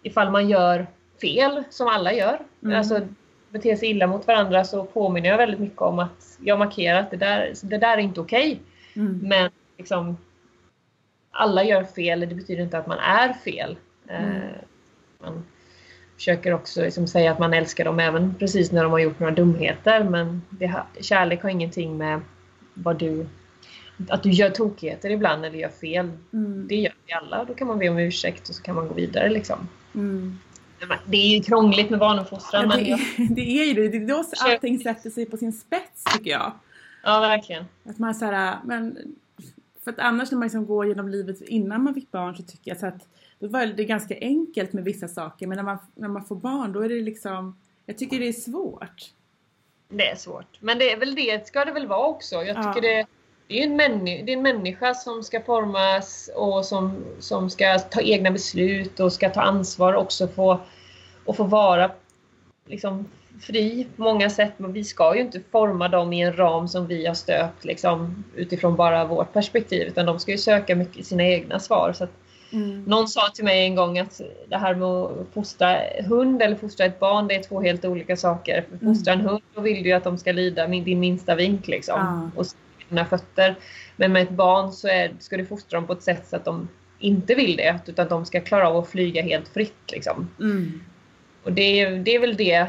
[0.04, 0.88] ifall man gör
[1.22, 2.40] fel, som alla gör.
[2.64, 2.78] Mm.
[2.78, 3.08] Alltså
[3.50, 7.12] beter sig illa mot varandra så påminner jag väldigt mycket om att jag markerar att
[7.12, 8.60] det där, det där är inte okej.
[8.96, 9.20] Mm.
[9.24, 10.18] Men liksom
[11.32, 13.78] alla gör fel, det betyder inte att man är fel.
[14.08, 15.34] Eh, Mm.
[15.34, 15.44] Man
[16.18, 19.34] försöker också liksom säga att man älskar dem även precis när de har gjort några
[19.34, 20.04] dumheter.
[20.04, 22.22] Men det, kärlek har ingenting med
[22.74, 23.26] vad du,
[24.10, 26.12] att du gör tokigheter ibland eller gör fel.
[26.34, 26.68] Mm.
[26.68, 27.44] Det gör vi alla.
[27.46, 29.30] Då kan man be om ursäkt och så kan man gå vidare.
[29.30, 29.68] Liksom.
[29.96, 30.38] Mm.
[31.06, 32.62] Det är ju krångligt med barnuppfostran.
[32.62, 33.88] Ja, men det, jag, är- det är ju det.
[33.90, 36.52] Det är då allting sätter sig på sin spets tycker jag.
[37.04, 37.66] ja, verkligen.
[37.90, 38.98] Att man så här, men
[39.88, 42.72] För att annars när man liksom går genom livet innan man fick barn så tycker
[42.72, 43.08] jag så att
[43.40, 46.74] då var det ganska enkelt med vissa saker men när man, när man får barn
[46.74, 49.14] då är det liksom Jag tycker det är svårt.
[49.90, 50.58] Det är svårt.
[50.60, 52.36] Men det är väl det, ska det väl vara också.
[52.36, 52.96] Jag tycker Ja.
[52.96, 53.08] det,
[53.48, 57.80] det, är en männi, det är en människa som ska formas och som, som ska
[57.80, 60.60] ta egna beslut och ska ta ansvar också få,
[61.26, 61.92] och få vara
[62.66, 63.06] liksom,
[63.42, 64.54] fri på många sätt.
[64.58, 68.24] Men vi ska ju inte forma dem i en ram som vi har stöpt liksom,
[68.36, 71.94] utifrån bara vårt perspektiv utan de ska ju söka mycket sina egna svar.
[71.94, 72.12] Så att,
[72.52, 72.84] Mm.
[72.84, 76.86] någon sa till mig en gång att det här med att fostra hund eller fostra
[76.86, 78.66] ett barn, det är två helt olika saker.
[78.70, 81.36] För fostra en hund, då vill du ju att de ska lyda min- din minsta
[81.36, 82.30] vink liksom.
[82.36, 82.40] Ja.
[82.42, 82.46] Och
[82.90, 83.56] dina fötter.
[83.96, 86.46] Men med ett barn så är, ska du fostra dem på ett sätt så att
[86.46, 86.68] de
[87.00, 87.80] inte vill det.
[87.86, 90.30] Utan de ska klara av att flyga helt fritt liksom.
[90.40, 90.82] Mm.
[91.44, 92.68] Och det, är- det är väl det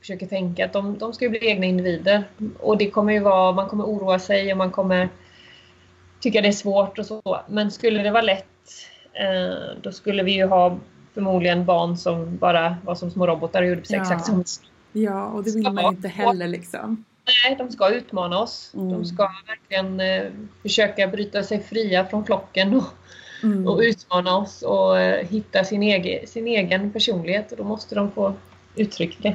[0.00, 2.24] försöker tänka, att de, de ska ju bli egna individer.
[2.58, 5.08] Och det kommer ju vara, man kommer oroa sig och man kommer
[6.20, 7.40] tycka det är svårt och så.
[7.48, 8.46] Men skulle det vara lätt,
[9.12, 10.78] eh, då skulle vi ju ha
[11.14, 14.02] förmodligen barn som bara var som små robotar och gjorde precis Ja.
[14.02, 14.44] exakt som
[14.92, 17.04] Ja och det vill man inte heller liksom.
[17.44, 18.72] Nej, de ska utmana oss.
[18.74, 18.88] Mm.
[18.92, 22.84] De ska verkligen eh, försöka bryta sig fria från flocken och,
[23.42, 23.68] Mm.
[23.68, 27.52] och utmana oss och eh, hitta sin egen, sin egen personlighet.
[27.52, 28.34] Och då måste de få
[28.76, 29.34] uttrycka det.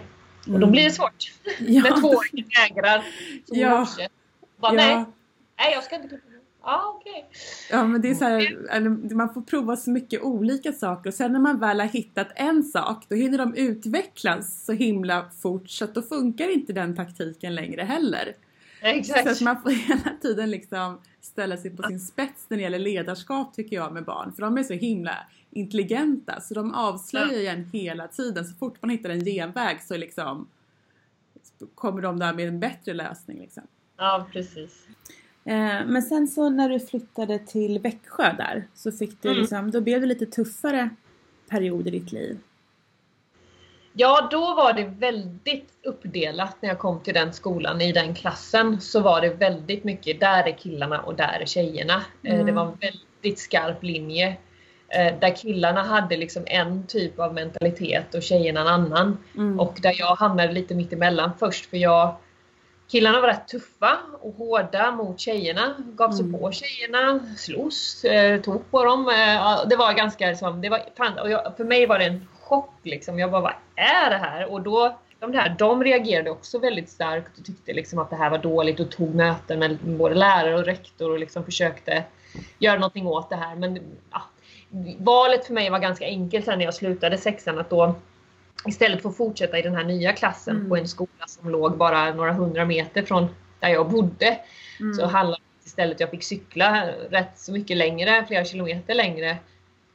[0.53, 1.31] Och då blir det svårt.
[1.59, 1.83] Ja.
[1.83, 3.03] När tvååringen vägrar.
[3.45, 3.87] Ja.
[4.57, 4.77] Bara, Ja.
[4.77, 5.05] nej,
[5.57, 6.35] nej, jag ska inte klippa mig.
[7.71, 11.13] Ja, men det är så här, eller, man får prova så mycket olika saker och
[11.13, 15.69] sen när man väl har hittat en sak då hinner de utvecklas så himla fort
[15.69, 18.35] så att då funkar inte den taktiken längre heller.
[18.81, 19.41] Nej, Så att Exakt.
[19.41, 23.75] man får hela tiden liksom ställa sig på sin spets när det gäller ledarskap tycker
[23.75, 24.33] jag med barn.
[24.33, 25.15] För de är så himla
[25.55, 28.45] intelligenta så de avslöjar ju en hela tiden.
[28.45, 30.47] Så fort man hittar en genväg så liksom
[31.75, 33.63] kommer de där med en bättre lösning liksom.
[33.97, 34.87] Ja, precis.
[35.45, 39.41] Eh, men sen så när du flyttade till Växjö där så fick du Mm.
[39.41, 40.89] liksom, då blev det lite tuffare
[41.49, 42.37] period i ditt liv.
[43.97, 48.81] Ja, då var det väldigt uppdelat när jag kom till den skolan, i den klassen.
[48.81, 52.05] Så var det väldigt mycket, där är killarna och där är tjejerna.
[52.23, 52.45] Eh, Mm.
[52.45, 54.37] Det var en väldigt skarp linje.
[54.95, 59.17] Eh, Där killarna hade liksom en typ av mentalitet och tjejerna en annan.
[59.35, 59.59] Mm.
[59.59, 62.15] Och där jag hamnade lite mitt emellan först för jag
[62.87, 65.75] Killarna var rätt tuffa och hårda mot tjejerna.
[65.95, 66.39] Gav sig Mm.
[66.41, 69.09] på tjejerna, slogs, eh, tog på dem.
[69.09, 70.79] Eh, det var ganska liksom, det var,
[71.21, 73.19] och jag, för mig var det en chock liksom.
[73.19, 74.51] Jag bara, vad är det här?
[74.51, 78.29] Och då, de, där, de reagerade också väldigt starkt och tyckte liksom att det här
[78.29, 82.03] var dåligt och tog möten med både lärare och rektor och liksom försökte
[82.59, 83.55] göra någonting åt det här.
[83.55, 83.79] Men
[84.11, 84.21] ja,
[84.99, 87.95] valet för mig var ganska enkelt sen när jag slutade sexan att då
[88.67, 90.69] istället för att fortsätta i den här nya klassen Mm.
[90.69, 93.27] på en skola som låg bara några hundra meter från
[93.59, 94.39] där jag bodde
[94.79, 94.93] Mm.
[94.93, 99.37] så handlade det istället jag fick cykla rätt så mycket längre, flera kilometer längre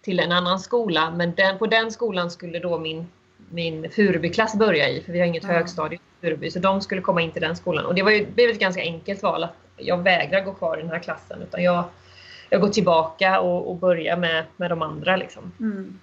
[0.03, 1.11] till en annan skola.
[1.11, 3.07] Men den, på den skolan skulle då min,
[3.51, 5.49] min Furubyklass börja i, för vi har inget Ja.
[5.49, 6.51] högstadie i Furuby.
[6.51, 7.87] Så de skulle komma in till den skolan.
[7.87, 10.81] Och det var ju blev ett ganska enkelt val att jag vägrar gå kvar i
[10.81, 11.43] den här klassen.
[11.43, 11.85] Utan jag,
[12.51, 15.17] jag går tillbaka och, och börjar med, med de andra.
[15.17, 15.53] Liksom.
[15.61, 16.01] Mm.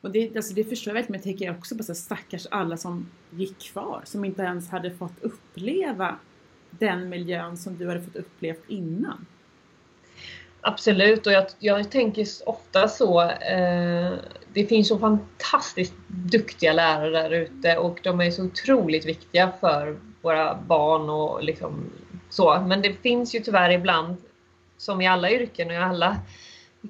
[0.00, 2.76] Och det, alltså det förstår jag verkligen, men jag tänker också på så stackars alla
[2.76, 6.16] som gick kvar, som inte ens hade fått uppleva
[6.70, 9.26] den miljön som du hade fått upplevt innan.
[10.60, 13.22] Absolut, och jag, jag tänker ofta så.
[13.22, 14.12] Eh,
[14.52, 19.96] det finns så fantastiskt duktiga lärare där ute och de är så otroligt viktiga för
[20.22, 21.90] våra barn och liksom
[22.30, 22.64] så.
[22.66, 24.16] Men det finns ju tyvärr ibland,
[24.78, 26.16] som i alla yrken och i alla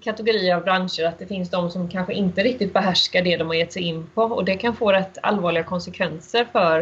[0.02, 3.54] kategorier av branscher, att det finns de som kanske inte riktigt behärskar det de har
[3.54, 6.80] gett sig in på och det kan få rätt allvarliga konsekvenser för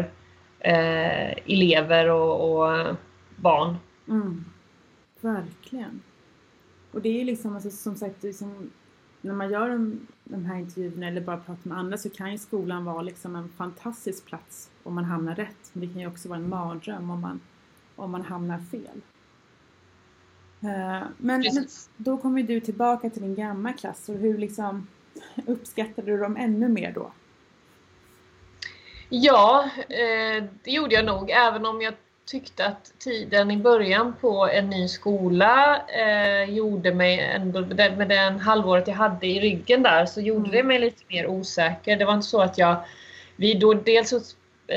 [0.59, 2.95] eh, elever och, och
[3.35, 3.75] barn.
[4.07, 4.45] Mm.
[5.21, 6.01] Verkligen.
[6.91, 8.71] Och det är ju liksom, alltså, som sagt, liksom,
[9.21, 12.37] när man gör de, de här intervjuerna eller bara pratar med andra så kan ju
[12.37, 15.69] skolan vara liksom en fantastisk plats om man hamnar rätt.
[15.73, 17.39] Men det kan ju också vara en mardröm om man,
[17.95, 19.01] om man hamnar fel.
[20.65, 24.87] Eh, Men, men då kommer du tillbaka till din gamla klass och hur liksom
[25.45, 27.11] uppskattade du dem ännu mer då?
[29.09, 31.29] Ja, eh, det gjorde jag nog.
[31.31, 31.93] Även om jag
[32.25, 38.39] tyckte att tiden i början på en ny skola eh, gjorde mig ändå, med den
[38.39, 40.51] halvåret jag hade i ryggen där, så gjorde Mm.
[40.51, 41.97] det mig lite mer osäker.
[41.97, 42.75] Det var inte så att jag,
[43.35, 44.19] vi då, dels så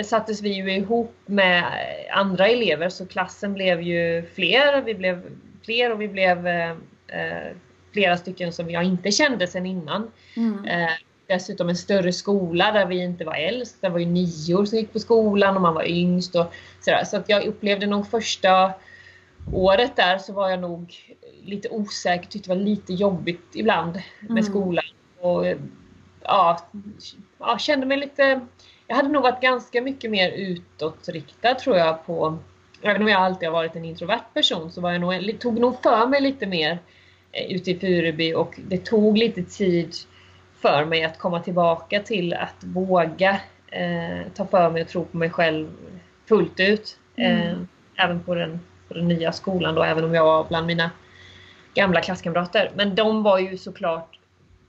[0.05, 1.65] sattes vi ju ihop med
[2.13, 5.23] andra elever så klassen blev ju fler, vi blev
[5.69, 6.71] fler och vi blev eh,
[7.07, 7.53] eh,
[7.93, 10.11] flera stycken som jag inte kände sedan innan.
[10.37, 10.65] Mm.
[10.65, 10.91] Eh,
[11.27, 13.77] dessutom en större skola där vi inte var äldst.
[13.81, 16.37] Det var ju nior som gick på skolan och man var yngst.
[16.37, 17.05] Och sådär.
[17.05, 18.73] Så att jag upplevde nog första
[19.53, 20.95] året där så var jag nog
[21.45, 24.43] lite osäker, tyckte det var lite jobbigt ibland med Mm.
[24.43, 24.85] skolan.
[25.21, 25.47] Och
[26.23, 26.69] ja,
[27.39, 28.41] ja, kände mig lite...
[28.87, 32.39] Jag hade nog varit ganska mycket mer utåtriktad tror jag på...
[32.83, 35.83] Även om jag alltid har varit en introvert person så var jag nog, tog nog
[35.83, 36.79] för mig lite mer
[37.33, 39.95] eh, ute i Furuby och det tog lite tid
[40.61, 45.17] för mig att komma tillbaka till att våga eh, ta för mig och tro på
[45.17, 45.69] mig själv
[46.27, 46.99] fullt ut.
[47.17, 47.69] Eh, Mm.
[47.97, 50.91] Även på den, på den nya skolan då, även om jag var bland mina
[51.75, 52.71] gamla klasskamrater.
[52.77, 54.19] Men de var ju såklart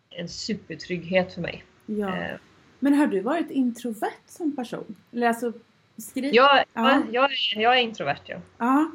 [0.09, 1.63] en supertrygghet för mig.
[1.85, 2.07] Ja.
[2.07, 2.35] Eh,
[2.79, 4.95] Men har du varit introvert som person?
[5.13, 5.53] Eller alltså,
[6.01, 6.29] skri...
[6.35, 7.01] jag, Ja.
[7.11, 8.41] jag, är- jag är introvert ja.
[8.57, 8.91] Ja.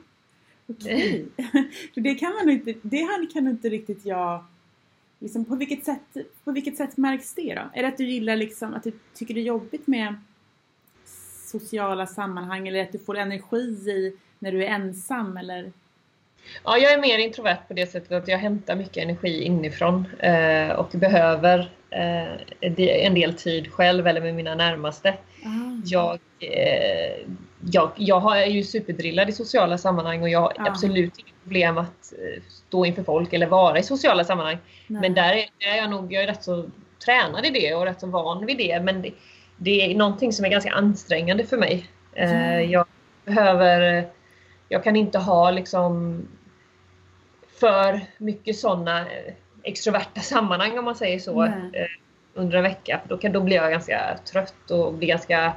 [0.66, 1.26] Okej.
[1.94, 4.44] För det kan man inte, det här kan inte riktigt jag...
[5.18, 7.62] Liksom, på, vilket sätt, på vilket sätt märks det då?
[7.74, 10.14] Är det att du gillar liksom, att du tycker det är jobbigt med
[11.46, 13.56] sociala sammanhang eller att du får energi
[13.90, 15.72] i när du är ensam eller?
[16.64, 20.70] Ja, jag är mer introvert på det sättet att jag hämtar mycket energi inifrån eh,
[20.70, 22.76] och behöver eh,
[23.06, 25.08] en del tid själv eller med mina närmaste.
[25.44, 25.80] Ah.
[25.84, 27.26] Jag, eh,
[27.72, 30.66] jag, jag är ju superdrillad i sociala sammanhang och jag har Ja.
[30.68, 34.58] absolut inget problem att eh, stå inför folk eller vara i sociala sammanhang.
[34.86, 35.00] Nej.
[35.00, 36.64] Men där är, där är jag nog jag är rätt så
[37.04, 38.80] tränad i det och rätt så van vid det.
[38.80, 39.10] Men det,
[39.56, 41.86] det är någonting som är ganska ansträngande för mig.
[42.14, 42.60] Eh, Ja.
[42.60, 42.86] Jag
[43.24, 44.06] behöver...
[44.68, 46.22] Jag kan inte ha liksom
[47.60, 51.70] för mycket sådana eh, extroverta sammanhang om man säger så Nej.
[51.72, 51.86] eh,
[52.34, 53.00] under en vecka.
[53.08, 55.52] Då, kan, då blir jag ganska trött och blir ganska...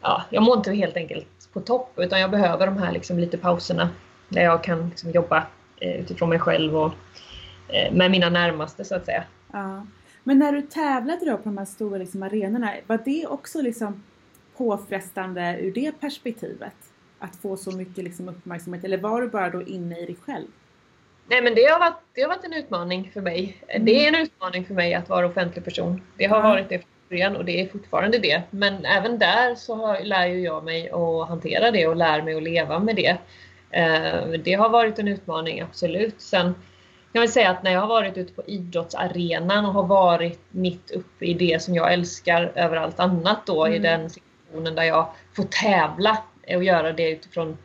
[0.00, 3.38] Ja, jag mår inte helt enkelt på topp utan jag behöver de här liksom lite
[3.38, 3.88] pauserna
[4.28, 5.46] där jag kan liksom jobba
[5.80, 6.92] eh, utifrån mig själv och
[7.92, 9.24] med mina närmaste så att säga.
[9.52, 9.86] Ja.
[10.24, 14.02] Men när du tävlade då på de här stora liksom, arenorna, var det också liksom
[14.56, 16.85] påfrestande ur det perspektivet?
[17.18, 20.46] Att få så mycket liksom, uppmärksamhet eller var du bara då inne i dig själv?
[21.28, 23.56] Nej men det har varit, det har varit en utmaning för mig.
[23.80, 26.02] Det är en utmaning för mig att vara offentlig person.
[26.16, 26.50] Det har Mm.
[26.50, 28.42] varit det från början och det är fortfarande det.
[28.50, 32.34] Men även där så har, lär ju jag mig att hantera det och lär mig
[32.34, 33.16] att leva med det.
[33.70, 36.20] Eh, Det har varit en utmaning, absolut.
[36.20, 36.54] Sen
[37.12, 40.90] kan jag säga att när jag har varit ute på idrottsarenan och har varit mitt
[40.90, 43.82] uppe i det som jag älskar över allt annat då i Mm.
[43.82, 46.18] den situationen där jag får tävla
[46.54, 47.56] och göra det utifrån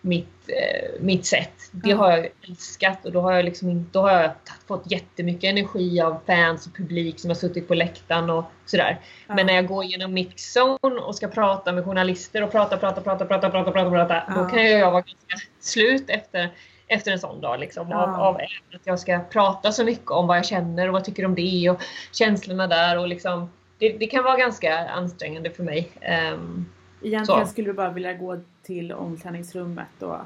[0.00, 1.52] mitt, eh, mitt sätt.
[1.72, 4.30] Det har jag älskat och då har jag, liksom, då har jag
[4.66, 9.00] fått jättemycket energi av fans och publik som har suttit på läktaren och sådär.
[9.26, 13.24] Men när jag går genom mixzone och ska prata med journalister och prata, prata, prata,
[13.24, 16.50] prata, prata, prata, prata då kan jag vara ganska slut efter,
[16.86, 17.60] efter en sån dag.
[17.60, 18.16] Liksom, av, Ja.
[18.16, 21.06] av även att jag ska prata så mycket om vad jag känner och vad jag
[21.06, 22.98] tycker om det och känslorna där.
[22.98, 25.90] Och liksom, det, det kan vara ganska ansträngande för mig.
[26.00, 26.66] Ehm,
[27.02, 27.52] Egentligen Så.
[27.52, 30.16] skulle du bara vilja gå till omklädningsrummet och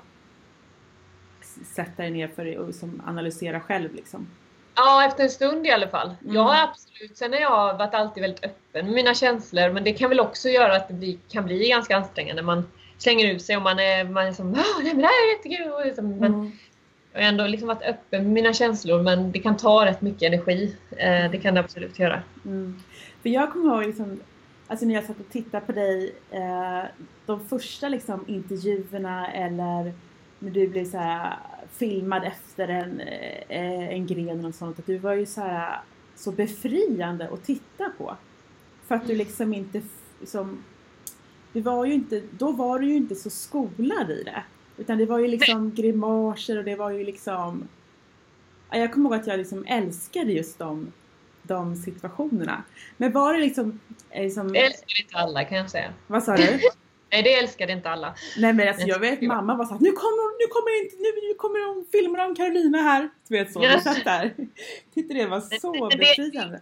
[1.74, 4.26] sätta dig ner för dig och som analysera själv liksom.
[4.74, 6.14] Ja, efter en stund i alla fall.
[6.22, 6.34] Mm.
[6.34, 9.92] Jag har absolut, sen har jag varit alltid väldigt öppen med mina känslor men det
[9.92, 12.42] kan väl också göra att det blir, kan bli ganska ansträngande.
[12.42, 12.64] Man
[12.98, 15.36] slänger ut sig och man är, man är som ah, nej men det här är
[15.36, 15.72] jättekul.
[15.72, 16.52] Och liksom, men Mm.
[17.12, 20.22] jag har ändå liksom varit öppen med mina känslor men det kan ta rätt mycket
[20.22, 20.76] energi.
[20.90, 22.22] Eh, det kan det absolut göra.
[22.44, 22.82] Mm.
[23.22, 24.20] För jag kommer ihåg liksom,
[24.66, 26.82] alltså när jag satt och tittade på dig, eh,
[27.26, 29.92] de första liksom intervjuerna eller
[30.38, 31.38] när du blev så här
[31.72, 33.00] filmad efter en,
[33.48, 35.80] eh, en gren och sånt, att du var ju så här
[36.16, 38.16] så befriande att titta på.
[38.86, 39.82] För att du liksom inte
[40.24, 40.64] som,
[41.52, 44.42] du var ju inte, då var du ju inte så skolad i det.
[44.76, 47.68] Utan det var ju liksom grimaser och det var ju liksom
[48.72, 50.92] Ja, Jag kommer ihåg att jag liksom älskade just de,
[51.42, 52.62] de situationerna.
[52.96, 53.80] Men var det liksom...
[54.10, 55.92] eh, liksom Det älskar inte alla kan jag säga.
[56.06, 56.60] vad sa du?
[57.12, 58.14] Nej, det älskade inte alla.
[58.38, 61.28] Nej men alltså, jag vet mamma var såhär nu kommer hon, nu kommer inte, nu,
[61.28, 63.08] nu kommer hon filma om Carolina här.
[63.28, 63.70] Du vet så, Ja.
[63.70, 64.34] jag satt där.
[64.94, 66.60] Tyckte det var så det- befriande.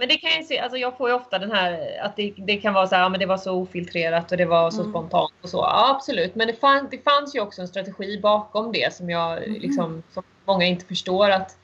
[0.00, 2.56] Men det kan jag se, alltså jag får ju ofta den här att det, det
[2.56, 4.92] kan vara så här, ja, men det var så ofiltrerat och det var så Mm.
[4.92, 5.56] spontant och så.
[5.56, 9.48] Ja absolut, men det, fann, det fanns ju också en strategi bakom det som jag
[9.48, 9.52] Mhm.
[9.60, 11.57] liksom, som många inte förstår att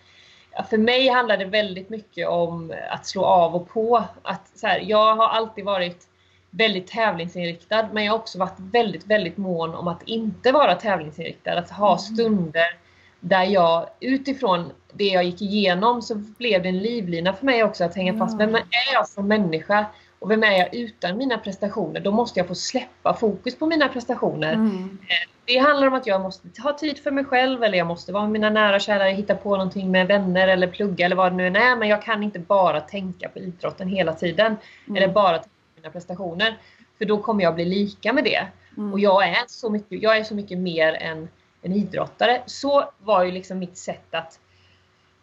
[0.71, 4.05] för mig handlar det väldigt mycket om att slå av och på.
[4.23, 6.09] Att, så här, jag har alltid varit
[6.51, 11.59] väldigt tävlingsinriktad men jag har också varit väldigt, väldigt mån om att inte vara tävlingsinriktad.
[11.59, 11.99] Att ha Mm.
[11.99, 12.79] stunder
[13.21, 17.85] där jag utifrån det jag gick igenom så blev det en livlina för mig också
[17.85, 18.41] att hänga fast.
[18.41, 19.87] Vem är jag som människa?
[20.19, 22.01] Och vem är jag utan mina prestationer?
[22.01, 24.53] Då måste jag få släppa fokus på mina prestationer.
[24.53, 24.99] Mm.
[25.45, 28.23] Det handlar om att jag måste ha tid för mig själv eller jag måste vara
[28.23, 31.37] med mina nära och kära, hitta på någonting med vänner eller plugga eller vad det
[31.37, 31.77] nu än är.
[31.77, 34.57] Men jag kan inte bara tänka på idrotten hela tiden.
[34.87, 34.97] Mm.
[34.97, 36.59] Eller bara tänka på mina prestationer.
[36.99, 38.47] För då kommer jag bli lika med det.
[38.77, 38.93] Mm.
[38.93, 41.29] Och jag är så mycket, jag är så mycket mer än
[41.63, 42.43] en idrottare.
[42.47, 44.39] Så var ju liksom mitt sätt att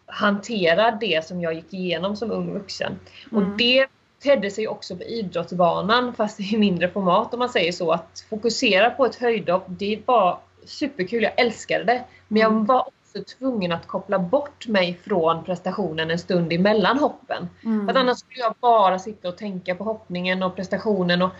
[0.06, 2.98] hantera det som jag gick igenom som ung vuxen.
[3.32, 3.44] Mm.
[3.44, 3.86] Och det
[4.22, 7.92] tedde sig också på idrottsbanan fast i mindre format om man säger så.
[7.92, 11.22] Att fokusera på ett höjdhopp, det var superkul.
[11.22, 12.04] Jag älskade det.
[12.28, 12.64] Men jag mm.
[12.64, 17.48] var också tvungen att koppla bort mig från prestationen en stund emellan hoppen.
[17.64, 17.86] Mm.
[17.86, 21.30] För annars skulle jag bara sitta och tänka på hoppningen och prestationen och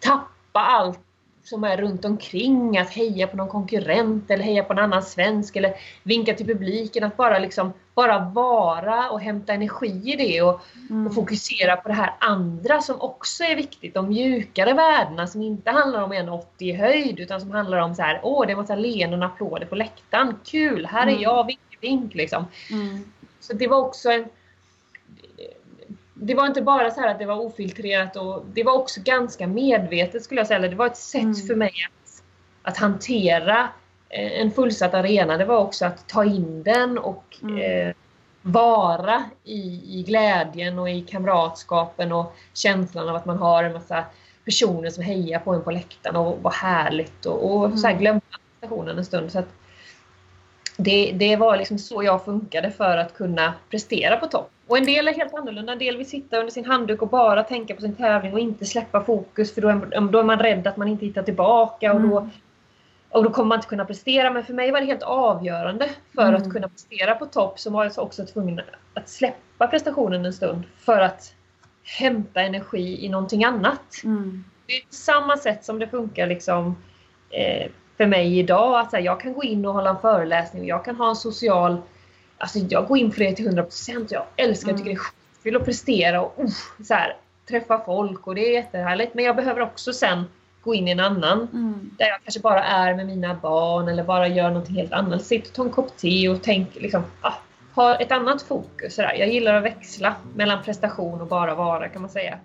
[0.00, 1.00] tappa allt
[1.46, 2.78] som är runt omkring.
[2.78, 7.04] Att heja på någon konkurrent eller heja på en annan svensk eller vinka till publiken.
[7.04, 11.06] Att bara liksom bara vara och hämta energi i det och, mm.
[11.06, 13.94] och, fokusera på det här andra som också är viktigt.
[13.94, 18.02] De mjukare värdena som inte handlar om 1,80 i höjd utan som handlar om så
[18.02, 20.34] här, åh det är massa leenden och applåder på läktaren.
[20.44, 21.22] Kul, här är mm.
[21.22, 22.44] jag, vink, vink liksom.
[22.70, 23.04] Mm.
[23.40, 24.28] Så det var också en,
[26.18, 30.22] det var inte bara så att det var ofiltrerat och det var också ganska medvetet
[30.22, 30.58] skulle jag säga.
[30.58, 31.34] Det var ett sätt mm.
[31.34, 32.22] för mig att,
[32.62, 33.68] att hantera
[34.08, 35.36] eh, en fullsatt arena.
[35.36, 37.88] Det var också att ta in den och mm.
[37.88, 37.94] eh,
[38.42, 44.04] vara i, i glädjen och i kamratskapen och känslan av att man har en massa
[44.44, 47.76] personer som hejar på en på läktaren och vad härligt och, och mm.
[47.76, 48.00] så här mm.
[48.00, 48.20] glömma
[48.58, 49.32] stationen en stund.
[49.32, 49.42] Så
[50.76, 54.50] det, det var liksom så jag funkade för att kunna prestera på topp.
[54.66, 55.72] Och en del är helt annorlunda.
[55.72, 58.64] En del vill sitta under sin handduk och bara tänka på sin tävling och inte
[58.64, 62.00] släppa fokus för då är, då är man rädd att man inte hittar tillbaka och
[62.00, 62.30] då, mm.
[63.10, 64.30] och då kommer man inte kunna prestera.
[64.30, 66.34] Men för mig var det helt avgörande för mm.
[66.34, 68.60] att kunna prestera på topp så var jag också tvungen
[68.94, 71.34] att släppa prestationen en stund för att
[71.82, 74.02] hämta energi i någonting annat.
[74.04, 74.44] Mm.
[74.66, 76.76] Det är samma sätt som det funkar liksom
[77.30, 78.80] eh, för mig idag.
[78.80, 81.16] Att här, jag kan gå in och hålla en föreläsning och jag kan ha en
[81.16, 81.76] social
[82.38, 84.06] Alltså jag går in för det till 100%.
[84.10, 84.76] Jag älskar, mm.
[84.76, 86.50] jag tycker det är skitkul att prestera och uh,
[86.84, 87.16] så här,
[87.48, 89.14] träffa folk och det är jättehärligt.
[89.14, 90.24] Men jag behöver också sen
[90.62, 91.48] gå in i en annan.
[91.52, 91.90] Mm.
[91.98, 95.24] Där jag kanske bara är med mina barn eller bara gör något helt annat.
[95.24, 97.34] Sitter och tar en kopp te och tänker liksom, ah,
[97.74, 98.94] ha ett annat fokus.
[98.94, 99.14] Så där.
[99.14, 102.38] Jag gillar att växla mellan prestation och bara vara kan man säga.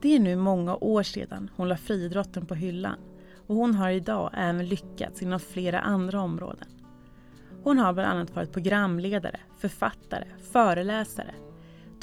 [0.00, 2.96] Det är nu många år sedan hon la friidrotten på hyllan
[3.46, 6.68] och hon har idag även lyckats inom flera andra områden.
[7.62, 11.34] Hon har bland annat varit programledare, författare, föreläsare.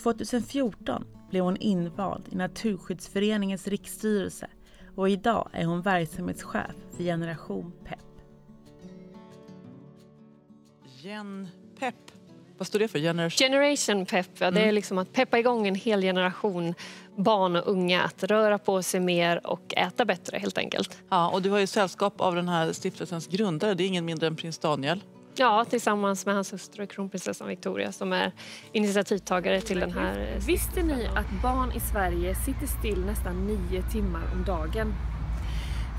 [0.03, 4.47] 2014 blev hon invald i Naturskyddsföreningens riksstyrelse
[4.95, 7.99] och idag är hon verksamhetschef för Generation PEP.
[10.85, 11.47] Gen
[11.79, 11.95] PEP,
[12.57, 12.99] vad står det för?
[12.99, 14.75] Generation, Generation PEP, ja, det är mm.
[14.75, 16.73] liksom att peppa igång en hel generation
[17.23, 20.97] barn och unga att röra på sig mer och äta bättre helt enkelt.
[21.09, 24.27] Ja, och du har ju sällskap av den här stiftelsens grundare, det är ingen mindre
[24.27, 25.03] än prins Daniel.
[25.35, 28.31] Ja, tillsammans med hans hustru kronprinsessan Victoria som är
[28.71, 30.37] initiativtagare till den här.
[30.47, 34.93] Visste ni att barn i Sverige sitter still nästan nio timmar om dagen?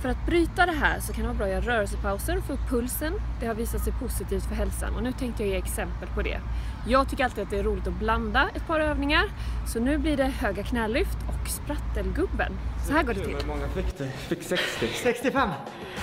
[0.01, 2.53] För att bryta det här så kan det vara bra att göra rörelsepauser och få
[2.53, 3.13] upp pulsen.
[3.41, 6.41] Det har visat sig positivt för hälsan och nu tänkte jag ge exempel på det.
[6.87, 9.25] Jag tycker alltid att det är roligt att blanda ett par övningar.
[9.73, 12.53] Så nu blir det höga knälyft och sprattelgubben.
[12.87, 13.37] Så här går det till.
[13.37, 14.07] Hur många fick du?
[14.09, 14.87] Fick 60?
[15.03, 15.49] 65!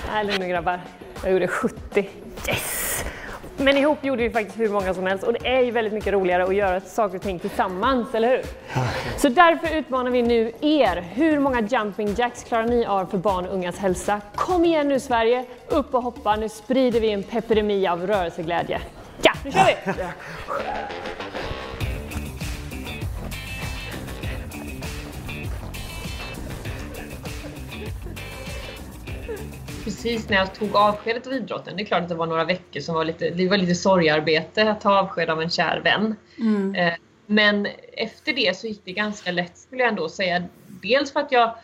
[0.08, 0.80] Nej, lugn grabbar.
[1.22, 2.08] Jag gjorde 70.
[2.48, 3.04] Yes!
[3.60, 6.12] Men ihop gjorde vi faktiskt hur många som helst och det är ju väldigt mycket
[6.12, 8.42] roligare att göra saker och ting tillsammans, eller hur?
[9.16, 11.04] Så därför utmanar vi nu er.
[11.12, 14.20] Hur många jumping jacks klarar ni av för barn och ungas hälsa?
[14.34, 15.44] Kom igen nu Sverige!
[15.68, 18.80] Upp och hoppa, nu sprider vi en pepidemi av rörelseglädje.
[19.22, 19.92] Ja, nu kör vi!
[29.88, 32.80] Precis när jag tog avskedet av idrotten, det är klart att det var några veckor
[32.80, 36.16] som var lite, det var lite sorgarbete att ta avsked av en kär vän.
[36.38, 36.74] Mm.
[36.74, 36.94] Eh,
[37.26, 40.42] men efter det så gick det ganska lätt skulle jag ändå säga.
[40.82, 41.54] Dels för att jag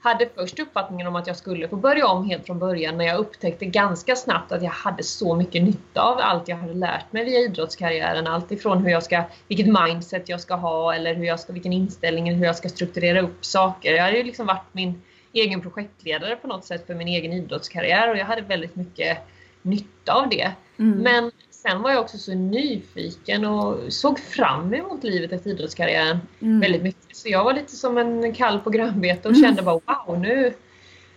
[0.00, 3.18] hade först uppfattningen om att jag skulle få börja om helt från början när jag
[3.18, 7.24] upptäckte ganska snabbt att jag hade så mycket nytta av allt jag hade lärt mig
[7.24, 8.26] via idrottskarriären.
[8.26, 11.72] Allt ifrån hur jag ska, vilket mindset jag ska ha eller hur jag ska, vilken
[11.72, 13.94] inställning, hur jag ska strukturera upp saker.
[13.94, 15.02] Jag hade ju liksom varit min
[15.34, 19.18] egen projektledare på något sätt för min egen idrottskarriär och jag hade väldigt mycket
[19.62, 20.52] nytta av det.
[20.78, 20.98] Mm.
[20.98, 26.60] Men sen var jag också så nyfiken och såg fram emot livet efter idrottskarriären mm.
[26.60, 27.16] väldigt mycket.
[27.16, 29.44] Så jag var lite som en kalv på grönbete och mm.
[29.44, 30.52] kände bara wow, nu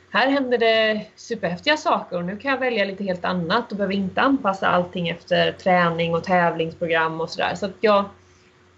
[0.09, 3.93] här händer det superhäftiga saker och nu kan jag välja lite helt annat och behöver
[3.93, 7.55] inte anpassa allting efter träning och tävlingsprogram och sådär.
[7.55, 8.05] Så att jag,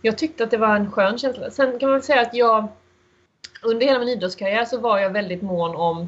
[0.01, 1.51] jag tyckte att det var en skön känsla.
[1.51, 2.67] Sen kan man säga att jag
[3.61, 6.07] under hela min idrottskarriär så var jag väldigt mån om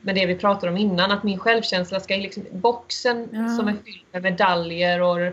[0.00, 3.48] med det vi pratade om innan, att min självkänsla ska liksom, boxen ja.
[3.48, 5.32] som är fylld med medaljer och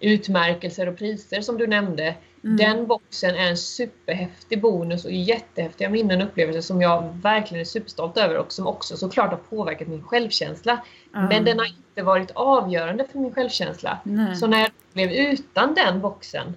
[0.00, 2.14] utmärkelser och priser som du nämnde.
[2.44, 2.56] Mm.
[2.56, 7.64] Den boxen är en superhäftig bonus och jättehäftiga minnen och upplevelser som jag verkligen är
[7.64, 10.84] superstolt över och som också såklart har påverkat min självkänsla.
[11.12, 11.28] Ja.
[11.28, 13.98] Men den har inte varit avgörande för min självkänsla.
[14.04, 14.36] Nej.
[14.36, 16.54] Så när jag blev utan den boxen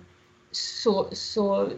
[0.52, 1.70] så, så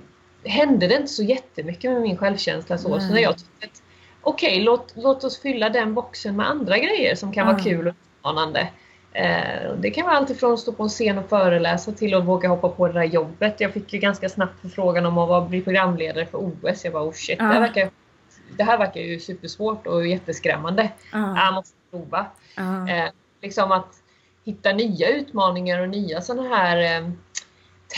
[0.48, 2.78] hände det inte så jättemycket med min självkänsla.
[2.78, 3.82] Så, så när jag tyckte att
[4.22, 7.64] okej, låt, låt oss fylla den boxen med andra grejer som kan vara Ja.
[7.64, 8.68] kul och utmanande.
[9.14, 12.24] Eh, det kan vara allt ifrån att stå på en scen och föreläsa till att
[12.26, 13.62] våga hoppa på det där jobbet.
[13.62, 16.84] Jag fick ju ganska snabbt förfrågan om att vara, bli programledare för OS.
[16.84, 17.52] Jag bara oh shit, det, Ja.
[17.52, 17.90] här verkar,
[18.58, 20.90] det här verkar ju supersvårt och jätteskrämmande.
[21.14, 21.36] Ja.
[21.46, 22.26] Jag måste prova.
[22.90, 23.10] Eh,
[23.42, 23.94] liksom att
[24.46, 27.10] hitta nya utmaningar och nya sådana här eh,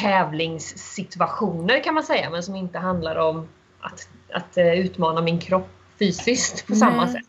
[0.02, 3.47] tävlingssituationer kan man säga, men som inte handlar om
[3.80, 5.70] att, att eh, utmana min kropp
[6.00, 7.14] fysiskt på samma Nej.
[7.14, 7.26] sätt.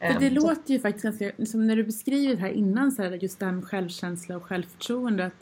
[0.00, 3.02] För det så- låter ju faktiskt ganska, som när du beskriver det här innan, så
[3.02, 5.26] här, just det här med självkänsla och självförtroende.
[5.26, 5.34] Att,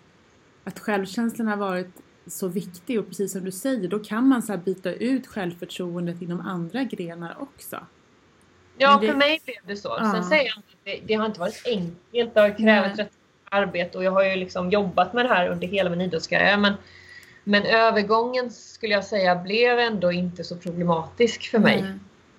[0.64, 1.90] att självkänslan har varit
[2.26, 6.22] så viktig och precis som du säger, då kan man så här byta ut självförtroendet
[6.22, 7.86] inom andra grenar också.
[8.78, 9.88] Ja, det- för mig blev det så.
[10.00, 10.12] Ja.
[10.12, 12.34] Sen säger jag att det, det har inte varit enkelt.
[12.34, 13.12] Det har krävt rätt
[13.54, 16.56] arbete och jag har ju liksom jobbat med det här under hela min idrottskarriär.
[16.56, 16.74] Men,
[17.44, 21.84] men övergången skulle jag säga blev ändå inte så problematisk för mig.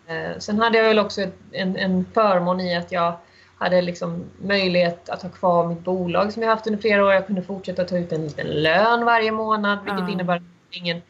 [0.07, 3.13] Eh, sen hade jag väl också en, en förmån i att jag
[3.57, 7.13] hade liksom möjlighet att ha kvar mitt bolag som jag haft under flera år.
[7.13, 10.09] Jag kunde fortsätta ta ut en liten lön varje månad vilket Ja.
[10.09, 10.41] innebär att
[10.71, 11.01] ingen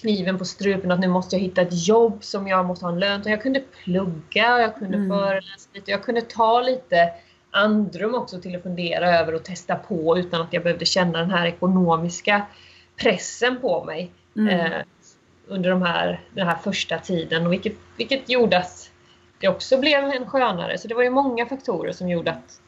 [0.00, 3.00] kniven på strupen att nu måste jag hitta ett jobb som jag måste ha en
[3.00, 3.30] lön till.
[3.30, 5.08] Jag kunde plugga, jag kunde Mm.
[5.08, 7.10] föreläsa lite, jag kunde ta lite
[7.50, 11.30] andrum också till att fundera över och testa på utan att jag behövde känna den
[11.30, 12.46] här ekonomiska
[12.96, 14.72] pressen på mig Mm.
[14.72, 14.82] eh,
[15.46, 17.46] under de här, den här första tiden.
[17.46, 18.90] Och vilket, vilket gjorde att
[19.40, 20.78] det också blev en skönare.
[20.78, 22.60] Så det var ju många faktorer som gjorde att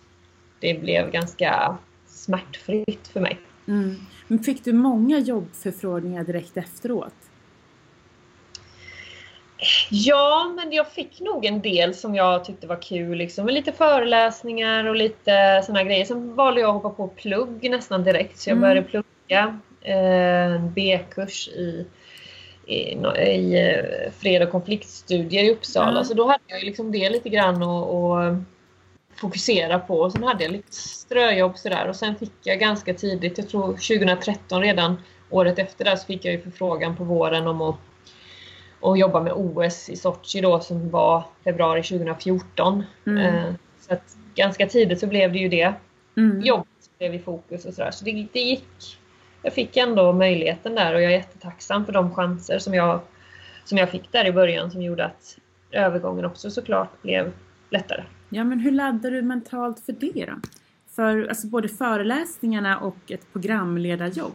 [0.60, 1.76] det blev ganska
[2.06, 3.40] smärtfritt för mig.
[3.68, 3.96] Mm.
[4.28, 7.14] Men fick du många jobbförfrågningar direkt efteråt?
[9.90, 13.18] Ja, men jag fick nog en del som jag tyckte var kul.
[13.18, 16.04] Liksom, lite föreläsningar och lite såna grejer.
[16.04, 18.38] Sen valde jag att hoppa på plugg nästan direkt.
[18.38, 18.68] Så jag Mm.
[18.68, 21.86] började plugga eh, en B-kurs i,
[22.66, 22.76] i,
[23.18, 25.90] i eh, fred och konfliktstudier i Uppsala.
[25.90, 26.04] Mm.
[26.04, 28.34] Så då hade jag liksom det lite grann att att
[29.20, 29.94] fokusera på.
[30.00, 31.88] Och sen hade jag lite ströjobb sådär.
[31.88, 36.24] Och sen fick jag ganska tidigt, jag tror 2013 redan, året efter där, så fick
[36.24, 37.76] jag ju förfrågan på våren om att
[38.80, 42.84] och jobba med OS i Sochi då som var februari 2014.
[43.06, 43.18] Mm.
[43.18, 45.74] Eh, så att ganska tidigt så blev det ju det.
[46.16, 46.40] Mm.
[46.40, 47.90] Jobbet blev i fokus och sådär.
[47.90, 48.98] Så det, det gick.
[49.42, 53.00] Jag fick ändå möjligheten där och jag är jättetacksam för de chanser som jag,
[53.64, 55.38] som jag fick där i början som gjorde att
[55.70, 57.32] övergången också såklart blev
[57.70, 58.04] lättare.
[58.28, 60.34] Ja, men hur laddar du mentalt för det då?
[60.90, 64.34] För alltså, både föreläsningarna och ett programledarjobb?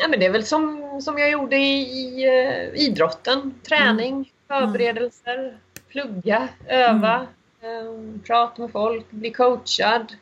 [0.00, 3.54] Ja, men det är väl som, som jag gjorde i, i eh, idrotten.
[3.68, 5.56] Träning, förberedelser,
[5.88, 7.26] plugga, öva,
[7.60, 10.12] eh, prata med folk, bli coachad.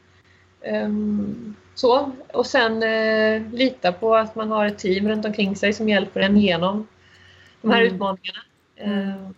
[0.61, 0.89] eh,
[1.75, 2.13] så.
[2.33, 6.21] Och sen eh, lita på att man har ett team runt omkring sig som hjälper
[6.21, 6.87] en igenom
[7.63, 7.95] de här Mm.
[7.95, 8.41] utmaningarna.
[8.77, 9.31] Eh,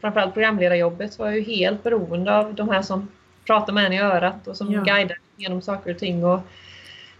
[0.00, 3.08] framförallt programledarjobbet var jag ju helt beroende av de här som
[3.46, 4.82] pratar med en i örat och som Ja.
[4.82, 6.24] guidar genom saker och ting.
[6.24, 6.40] Och,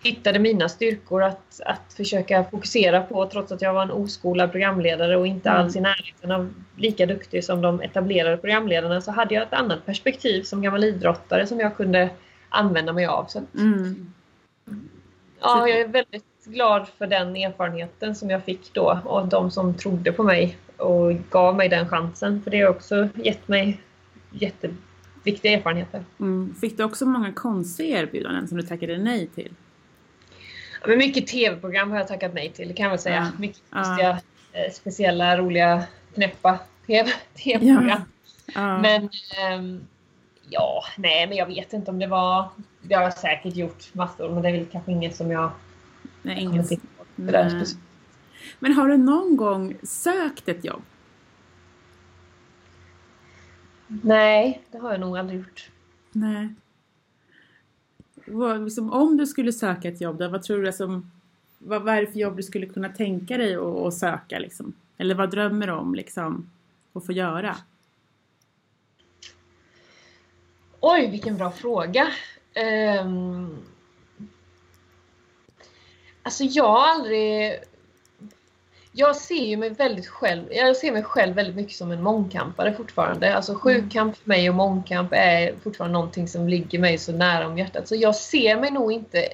[0.07, 5.17] hittade mina styrkor att, att försöka fokusera på trots att jag var en oskolad programledare
[5.17, 5.63] och inte Mm.
[5.63, 9.87] alls i närheten av lika duktig som de etablerade programledarna så hade jag ett annat
[9.87, 12.11] perspektiv som gammal idrottare som jag kunde
[12.49, 13.25] använda mig av.
[13.29, 14.13] Så att, Mm.
[15.41, 19.75] ja, jag är väldigt glad för den erfarenheten som jag fick då och de som
[19.75, 22.43] trodde på mig och gav mig den chansen.
[22.43, 23.81] För det har också gett mig
[24.31, 26.05] jätteviktiga erfarenheter.
[26.21, 26.55] Mm.
[26.61, 29.53] Fick du också många konstiga erbjudanden som du tackade nej till?
[30.81, 33.17] Ja, men mycket tv-program har jag tackat nej till, kan jag väl säga.
[33.33, 33.41] Ja.
[33.41, 34.11] Mycket Ja.
[34.53, 38.01] eh, speciella, roliga, knäppa TV tv-program.
[38.55, 38.79] Ja.
[38.79, 39.09] Men
[39.39, 39.87] ehm,
[40.51, 42.49] ja, nej men jag vet inte om det var...
[42.83, 45.51] Det har jag säkert gjort massor, men det är väl kanske inget som jag
[46.23, 46.49] Nej,
[47.17, 47.67] där Nej.
[48.59, 50.83] Men har du någon gång sökt ett jobb?
[53.87, 55.71] Nej, det har jag nog aldrig gjort.
[56.13, 56.49] Nej.
[58.27, 61.11] Vad, liksom, om du skulle söka ett jobb, då, vad tror du som,
[61.59, 64.39] vad, vad är det för jobb du skulle kunna tänka dig att, söka?
[64.39, 64.73] Liksom?
[64.99, 66.51] Eller vad drömmer du om liksom,
[66.93, 67.57] att få göra?
[70.81, 72.09] Oj, vilken bra fråga.
[73.03, 73.57] Um,
[76.23, 77.53] alltså jag har aldrig...
[78.99, 82.75] Jag ser ju mig väldigt själv, jag ser mig själv väldigt mycket som en mångkampare
[82.75, 83.35] fortfarande.
[83.35, 87.59] Alltså sjukamp för mig och mångkamp är fortfarande någonting som ligger mig så nära om
[87.59, 87.89] hjärtat.
[87.89, 89.29] Så jag ser mig nog inte,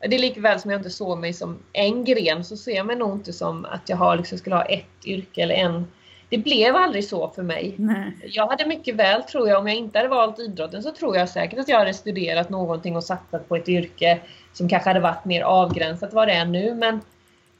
[0.00, 2.96] det är likväl som jag inte såg mig som en gren så ser jag mig
[2.96, 5.86] nog inte som att jag har, liksom, skulle ha ett yrke eller en
[6.28, 7.74] det blev aldrig så för mig.
[7.76, 8.16] Nej.
[8.22, 11.28] Jag hade mycket väl, tror jag, om jag inte hade valt idrotten så tror jag
[11.28, 14.20] säkert att jag hade studerat någonting och satsat på ett yrke
[14.52, 16.74] som kanske hade varit mer avgränsat vad det är nu.
[16.74, 17.00] Men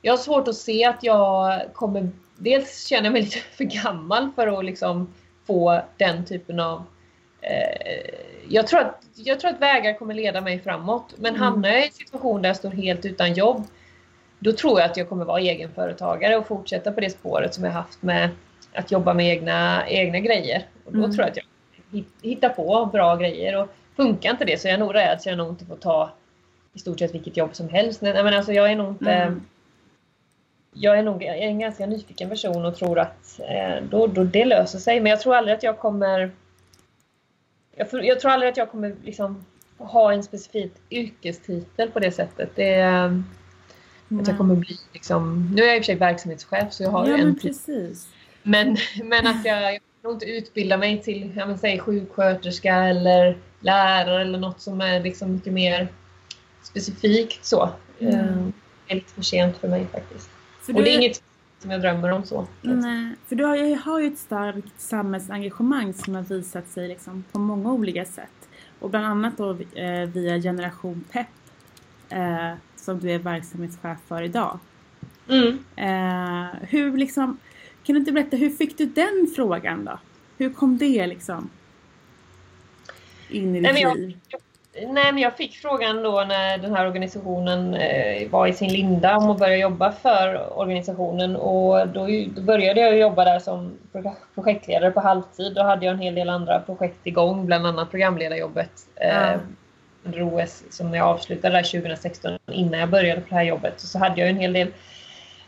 [0.03, 2.11] jag har svårt att se att jag kommer...
[2.37, 5.15] Dels känner jag mig lite för gammal för att liksom
[5.47, 6.83] få den typen av...
[7.41, 8.11] Eh,
[8.49, 11.15] jag, tror att, jag tror att vägar kommer leda mig framåt.
[11.17, 11.43] Men Mm.
[11.43, 13.63] hamnar jag i en situation där jag står helt utan jobb
[14.39, 17.71] då tror jag att jag kommer vara egenföretagare och fortsätta på det spåret som jag
[17.73, 18.29] haft med
[18.75, 20.67] att jobba med egna, egna grejer.
[20.85, 21.11] Och då Mm.
[21.13, 21.45] tror jag att jag
[21.99, 23.63] hit- hittar på bra grejer.
[23.63, 26.11] Och funkar inte det så är jag nog rädd så jag nog inte får ta
[26.73, 28.03] i stort sett vilket jobb som helst.
[28.03, 29.13] Nej, men alltså jag är nog inte...
[29.13, 29.43] Mm.
[30.75, 34.79] Jag är nog en ganska nyfiken person och tror att eh, då, då det löser
[34.79, 35.01] sig.
[35.01, 36.31] Men jag tror aldrig att jag kommer...
[37.77, 39.45] Jag, tror- jag tror aldrig att jag kommer liksom
[39.79, 42.51] ha en specifik yrkestitel på det sättet.
[42.55, 43.23] Det, är,
[44.21, 45.53] att jag kommer bli liksom...
[45.55, 47.97] Nu är jag i och för sig verksamhetschef så jag har Ja, en men.
[48.43, 48.77] Men,
[49.09, 54.39] men att jag, jag nog inte utbilda mig till jag säg, sjuksköterska eller lärare eller
[54.39, 55.89] något som är liksom mycket mer
[56.63, 57.71] specifikt så.
[58.01, 58.15] Mm.
[58.15, 58.47] Eh,
[58.87, 60.31] Det är lite för sent för mig faktiskt.
[60.63, 61.23] För Och det är inget
[61.59, 62.47] som jag drömmer om så.
[62.63, 67.25] Nej, för du har ju, har ju ett starkt samhällsengagemang som har visat sig liksom
[67.33, 68.49] på många olika sätt.
[68.79, 71.27] Och bland annat då eh, via Generation Pep
[72.09, 74.59] eh, som du är verksamhetschef för idag.
[75.29, 75.59] Mm.
[75.77, 77.39] Eh, hur liksom,
[77.85, 79.99] kan du inte berätta, hur fick du den frågan då?
[80.39, 81.49] Hur kom det liksom
[83.29, 84.19] in i ditt men jag- liv?
[84.75, 89.17] Nej, men jag fick frågan då när den här organisationen eh, var i sin linda
[89.17, 92.07] om att börja jobba för organisationen och då,
[92.43, 95.55] började jag jobba där som pro- projektledare på halvtid.
[95.55, 99.41] Då hade jag en hel del andra projekt igång, bland annat programledarjobbet eh,
[100.05, 103.81] under OS som jag avslutade där 2016 innan jag började på det här jobbet.
[103.81, 104.69] Så hade jag en hel del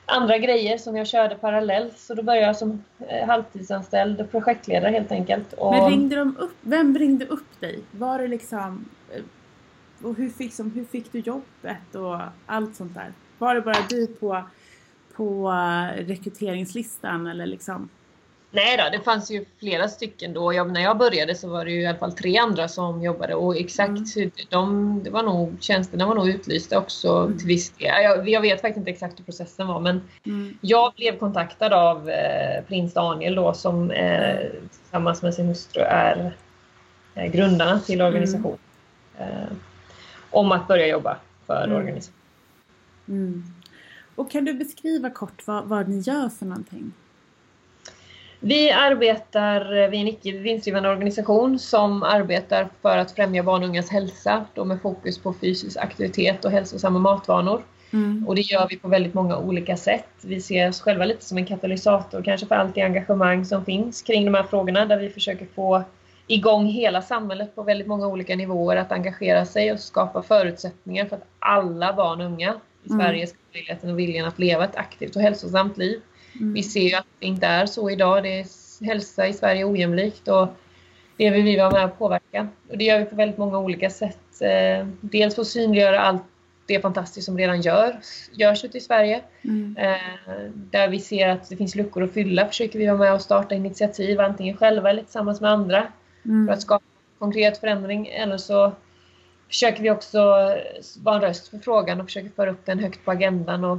[0.06, 5.12] andra grejer som jag körde parallellt så då började jag som eh, halvtidsanställd projektledare helt
[5.12, 5.52] enkelt.
[5.52, 5.72] Och...
[5.72, 7.78] Men ringde de upp, vem ringde upp dig?
[7.90, 8.84] Var det liksom,
[10.02, 13.12] och hur fick, som, hur fick du jobbet och allt sånt där?
[13.38, 14.42] Var det bara du på,
[15.16, 17.88] på eh, rekryteringslistan eller liksom?
[18.50, 20.52] Nej då, det fanns ju flera stycken då.
[20.52, 23.34] Jag, när jag började så var det ju i alla fall tre andra som jobbade
[23.34, 24.04] och exakt Mm.
[24.16, 27.38] hur de, det var nog, tjänsterna var nog utlysta också Mm.
[27.38, 28.02] till viss del.
[28.02, 30.58] Jag, jag vet faktiskt inte exakt hur processen var men Mm.
[30.60, 34.36] jag blev kontaktad av eh, prins Daniel då som eh,
[34.82, 36.36] tillsammans med sin hustru är
[37.14, 38.58] eh, grundarna till organisationen.
[39.18, 39.52] Eh,
[40.30, 41.76] om att börja jobba för Mm.
[41.76, 42.20] organisationen.
[43.08, 43.44] Mm.
[44.14, 46.92] Och kan du beskriva kort vad, vad ni gör för någonting?
[48.40, 53.62] Vi arbetar, eh, vi är en icke vinstdrivande organisation som arbetar för att främja barn
[53.62, 57.62] och ungas hälsa, då med fokus på fysisk aktivitet och hälsosamma matvanor.
[57.92, 58.24] Mm.
[58.28, 60.08] Och det gör vi på väldigt många olika sätt.
[60.20, 64.02] Vi ser oss själva lite som en katalysator kanske för allt det engagemang som finns
[64.02, 65.82] kring de här frågorna där vi försöker få
[66.26, 71.16] igång hela samhället på väldigt många olika nivåer att engagera sig och skapa förutsättningar för
[71.16, 72.54] att alla barn och unga
[72.84, 73.00] i Mm.
[73.00, 76.00] Sverige ska ha möjligheten och viljan att leva ett aktivt och hälsosamt liv.
[76.40, 76.54] Mm.
[76.54, 78.22] Vi ser ju att det inte är så idag.
[78.22, 78.46] Det är
[78.84, 80.48] hälsa i Sverige är ojämlikt och
[81.16, 82.48] det vill vi vara med och påverka.
[82.70, 84.42] Och det gör vi på väldigt många olika sätt.
[84.42, 86.22] Eh, Dels för att synliggöra allt
[86.66, 88.00] det fantastiska som redan gör,
[88.32, 89.20] görs ute i Sverige.
[89.44, 89.76] Mm.
[89.78, 93.22] Eh, Där vi ser att det finns luckor att fylla försöker vi vara med och
[93.22, 95.86] starta initiativ antingen själva eller tillsammans med andra
[96.24, 96.46] Mm.
[96.46, 96.84] för att skapa
[97.18, 98.06] konkret förändring.
[98.06, 98.72] Eller så
[99.48, 100.18] försöker vi också
[101.02, 103.78] vara en röst för frågan och försöker föra upp den högt på agendan och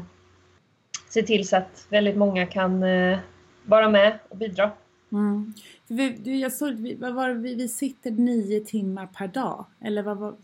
[1.10, 3.20] se till så att väldigt många kan eh,
[3.66, 4.72] vara med och bidra.
[5.12, 5.54] Mm.
[5.88, 9.66] Vi, jag såg, vi, var vi, vi sitter nio timmar per dag.
[9.82, 10.36] Eller vad var,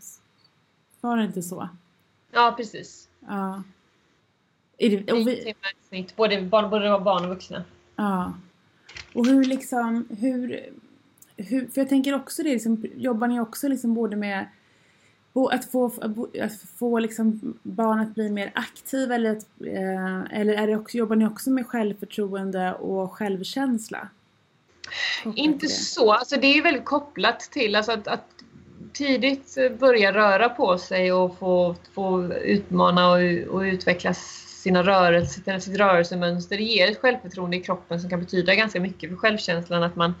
[1.00, 1.68] var det inte så?
[2.32, 3.08] Ja, precis.
[3.28, 3.62] Ja.
[4.78, 7.64] Är det, och Nio vi, timmar i snitt, både både barn och vuxna.
[7.96, 8.32] ja.
[9.14, 10.70] Och hur liksom, hur,
[11.42, 14.46] hur, för jag tänker också det, liksom, jobbar ni också liksom både med
[15.52, 15.90] att få,
[16.42, 20.96] att få liksom barn att bli mer aktiva eller, att, eh, eller är det också,
[20.96, 24.08] jobbar ni också med självförtroende och självkänsla?
[25.24, 26.12] Kopplat Inte så.
[26.12, 28.26] Alltså det är väldigt kopplat till alltså att, att
[28.92, 35.76] tidigt börja röra på sig och få, få utmana och, och utveckla sina rörelser, sitt
[35.78, 36.56] rörelsemönster.
[36.56, 39.82] Det ger ett självförtroende i kroppen som kan betyda ganska mycket för självkänslan.
[39.82, 40.14] Att man,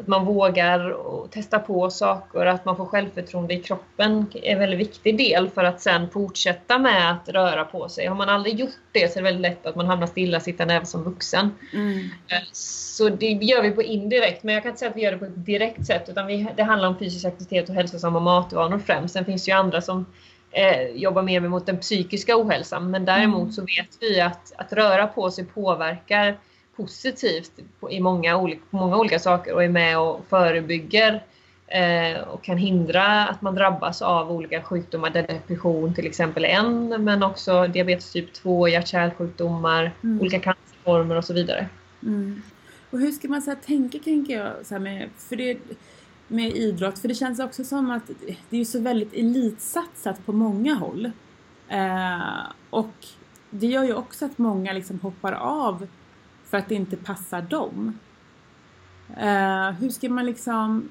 [0.00, 4.58] att man vågar och testa på saker, att man får självförtroende i kroppen är en
[4.58, 8.06] väldigt viktig del för att sen fortsätta med att röra på sig.
[8.06, 10.86] Har man aldrig gjort det så är det väldigt lätt att man hamnar stillasittande även
[10.86, 11.50] som vuxen.
[11.72, 11.98] Mm.
[11.98, 15.12] Eh, Så det gör vi på indirekt, men jag kan inte säga att vi gör
[15.12, 18.78] det på ett direkt sätt utan vi, det handlar om fysisk aktivitet och hälsosamma matvanor
[18.78, 19.14] främst.
[19.14, 20.06] Sen finns det ju andra som
[20.50, 22.90] eh, jobba mer mot den psykiska ohälsan.
[22.90, 23.52] Men däremot mm.
[23.52, 26.36] så vet vi att, att röra på sig påverkar
[26.80, 31.24] positivt på, i många olika, många olika saker och är med och förebygger
[31.66, 35.10] eh, och kan hindra att man drabbas av olika sjukdomar.
[35.10, 40.20] Där depression till exempel är en, men också diabetes typ 2, hjärt-kärlsjukdomar, mm.
[40.20, 41.68] olika cancerformer och så vidare.
[42.02, 42.42] Mm.
[42.90, 45.58] Och hur ska man så tänka, tänker jag, så med, för det,
[46.28, 46.98] med idrott?
[46.98, 48.10] För det känns också som att
[48.50, 51.10] det är så väldigt elitsatsat på många håll.
[51.68, 53.06] Eh, och
[53.50, 55.86] det gör ju också att många liksom hoppar av
[56.50, 57.98] för att det inte passar dem.
[59.16, 60.90] Eh, hur ska man liksom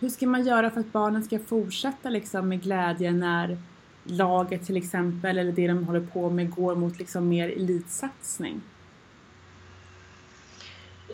[0.00, 3.58] hur ska man göra för att barnen ska fortsätta liksom med glädje när
[4.04, 8.60] laget till exempel eller det de håller på med går mot liksom mer elitsatsning?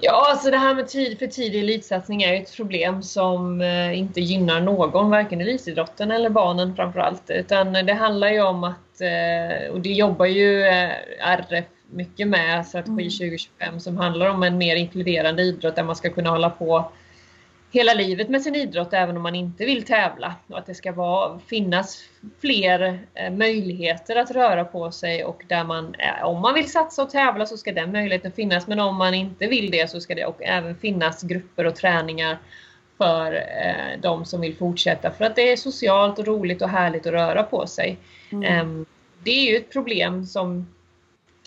[0.00, 3.98] Ja, alltså det här med tid för tidig elitsatsning är ju ett problem som eh,
[3.98, 7.30] inte gynnar någon, varken elitidrotten eller barnen framförallt.
[7.30, 12.66] Utan det handlar ju om att, eh, och det jobbar ju eh, RF mycket med,
[12.66, 13.10] Strategi mm.
[13.10, 16.90] 2025, som handlar om en mer inkluderande idrott där man ska kunna hålla på
[17.74, 20.34] hela livet med sin idrott även om man inte vill tävla.
[20.46, 22.04] Och att det ska vara, finnas
[22.40, 27.02] fler eh, möjligheter att röra på sig och där man, eh, om man vill satsa
[27.02, 28.66] och tävla så ska den möjligheten finnas.
[28.66, 32.38] Men om man inte vill det så ska det och även finnas grupper och träningar
[32.98, 35.10] för eh, de som vill fortsätta.
[35.10, 37.98] För att det är socialt och roligt och härligt att röra på sig.
[38.32, 38.60] Mm.
[38.60, 38.86] Um,
[39.24, 40.66] det är ju ett problem som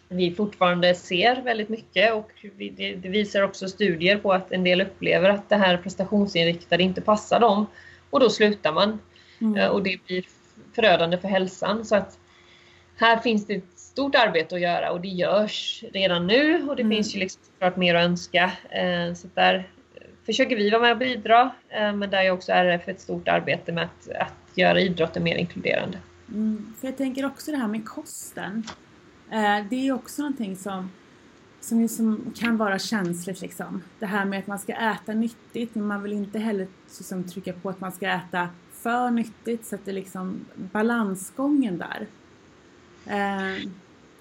[0.10, 2.32] vi fortfarande ser väldigt mycket och
[2.72, 7.40] det visar också studier på att en del upplever att det här prestationsinriktade inte passar
[7.40, 7.66] dem
[8.10, 9.00] och då slutar man.
[9.42, 9.58] Mm.
[9.58, 10.26] Eh, och det blir
[10.76, 11.86] förödande för hälsan.
[11.86, 12.20] Så att
[12.96, 16.82] här finns det ett stort arbete att göra och det görs redan nu och det
[16.82, 16.96] mm.
[16.96, 18.52] finns ju liksom klart mer att önska.
[18.70, 19.70] Eh, så där
[20.26, 23.72] försöker vi vara med och bidra eh, men där är också RF ett stort arbete
[23.72, 25.98] med att, att göra idrotten mer inkluderande.
[26.30, 26.74] Mm.
[26.80, 28.64] För jag tänker också det här med kosten.
[29.32, 30.92] Eh, det är också någonting som,
[31.62, 33.42] som liksom kan vara känsligt.
[33.42, 33.84] Liksom.
[34.00, 36.68] Det här med att man ska äta nyttigt, men man vill inte heller
[36.98, 39.66] liksom, trycka på att man ska äta för nyttigt.
[39.66, 42.08] Så att det är liksom balansgången där.
[43.06, 43.70] Eh,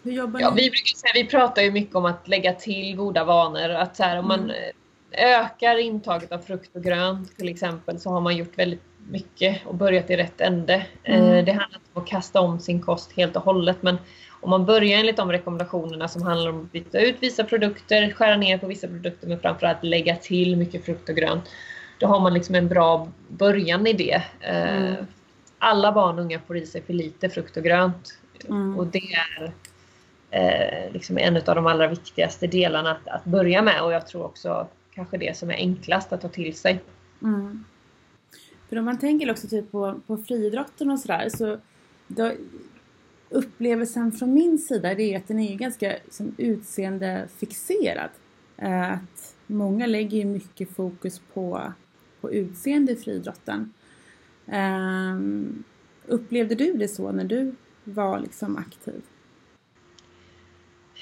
[0.02, 0.62] hur jobbar ja, ni?
[0.62, 3.70] Vi, brukar säga, vi pratar ju mycket om att lägga till goda vanor.
[3.70, 4.72] Att så här, om man mm.
[5.10, 9.74] ökar intaget av frukt och grönt till exempel så har man gjort väldigt mycket och
[9.74, 10.86] börjat i rätt ände.
[11.02, 11.44] Eh, mm.
[11.44, 13.98] Det handlar inte om att kasta om sin kost helt och hållet men
[14.40, 18.36] om man börjar enligt de rekommendationerna som handlar om att byta ut vissa produkter, skära
[18.36, 21.44] ner på vissa produkter men framförallt lägga till mycket frukt och grönt.
[21.98, 24.22] Då har man liksom en bra början i det.
[24.40, 25.06] Eh, mm.
[25.58, 28.18] Alla barn och unga får i sig för lite frukt och grönt.
[28.48, 28.78] Mm.
[28.78, 29.52] Och det är
[30.30, 34.24] eh, liksom en av de allra viktigaste delarna att, att, börja med och jag tror
[34.24, 36.80] också kanske det som är enklast att ta till sig.
[37.22, 37.64] Mm.
[38.68, 41.58] För om man tänker också typ på, på friidrotten och sådär så
[42.06, 42.32] då,
[43.30, 48.10] upplevelsen från min sida det är att den är ganska liksom, utseendefixerad.
[48.56, 51.72] Eh, att många lägger mycket fokus på,
[52.20, 53.72] på utseende i friidrotten.
[54.46, 55.64] Um,
[56.06, 57.54] upplevde du det så när du
[57.84, 59.02] var liksom aktiv?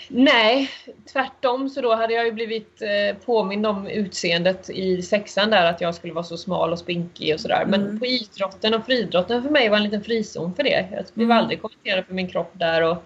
[0.09, 0.71] Nej,
[1.13, 5.81] tvärtom så då hade jag ju blivit eh, påmind om utseendet i sexan där att
[5.81, 7.65] jag skulle vara så smal och spinkig och sådär.
[7.67, 7.99] Men mm.
[7.99, 10.89] på idrotten och friidrotten för mig var en liten frizon för det.
[10.93, 11.39] Jag blev mm.
[11.39, 12.97] aldrig kommenterad för min kropp där och,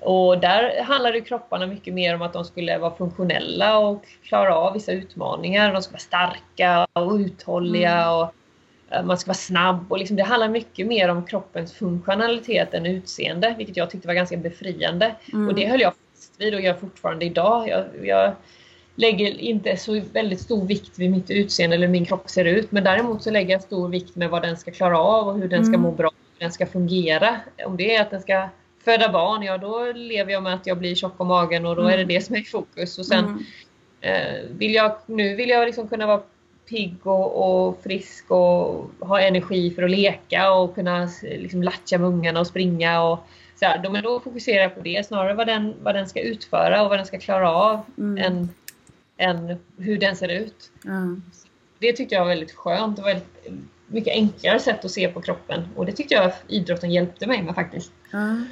[0.00, 4.72] och där handlade kropparna mycket mer om att de skulle vara funktionella och klara av
[4.72, 5.72] vissa utmaningar.
[5.72, 8.14] De skulle vara starka och uthålliga mm.
[8.14, 8.34] och
[8.90, 12.86] eh, man ska vara snabb och liksom det handlar mycket mer om kroppens funktionalitet än
[12.86, 15.14] utseende, vilket jag tyckte var ganska befriande.
[15.32, 15.48] Mm.
[15.48, 15.92] Och det höll jag
[16.34, 17.68] fast vid och gör fortfarande idag.
[17.68, 18.34] Jag, jag
[18.96, 22.72] lägger inte så väldigt stor vikt vid mitt utseende eller min kropp ser ut.
[22.72, 25.48] Men däremot så lägger jag stor vikt med vad den ska klara av och hur
[25.48, 25.80] den ska mm.
[25.80, 26.10] må bra.
[26.38, 27.40] Hur den ska fungera.
[27.66, 28.48] Om det är att den ska
[28.84, 31.82] föda barn, ja då lever jag med att jag blir tjock om magen och då
[31.82, 31.94] mm.
[31.94, 32.98] är det det som är i fokus.
[32.98, 33.44] Och sen mm.
[34.00, 36.22] eh, vill jag, nu vill jag liksom kunna vara
[36.68, 42.08] pigg och, och, frisk och ha energi för att leka och kunna liksom latcha med
[42.08, 43.18] ungarna och springa och
[43.56, 46.82] så här, men då fokuserar jag på det snarare vad den, vad den ska utföra
[46.82, 48.24] och vad den ska klara av mm.
[48.24, 48.48] än,
[49.16, 50.70] än hur den ser ut.
[50.84, 51.22] Mm.
[51.78, 53.48] Det tyckte jag var väldigt skönt och väldigt
[53.86, 57.54] mycket enklare sätt att se på kroppen och det tyckte jag idrotten hjälpte mig med
[57.54, 57.92] faktiskt.
[58.12, 58.46] Mm.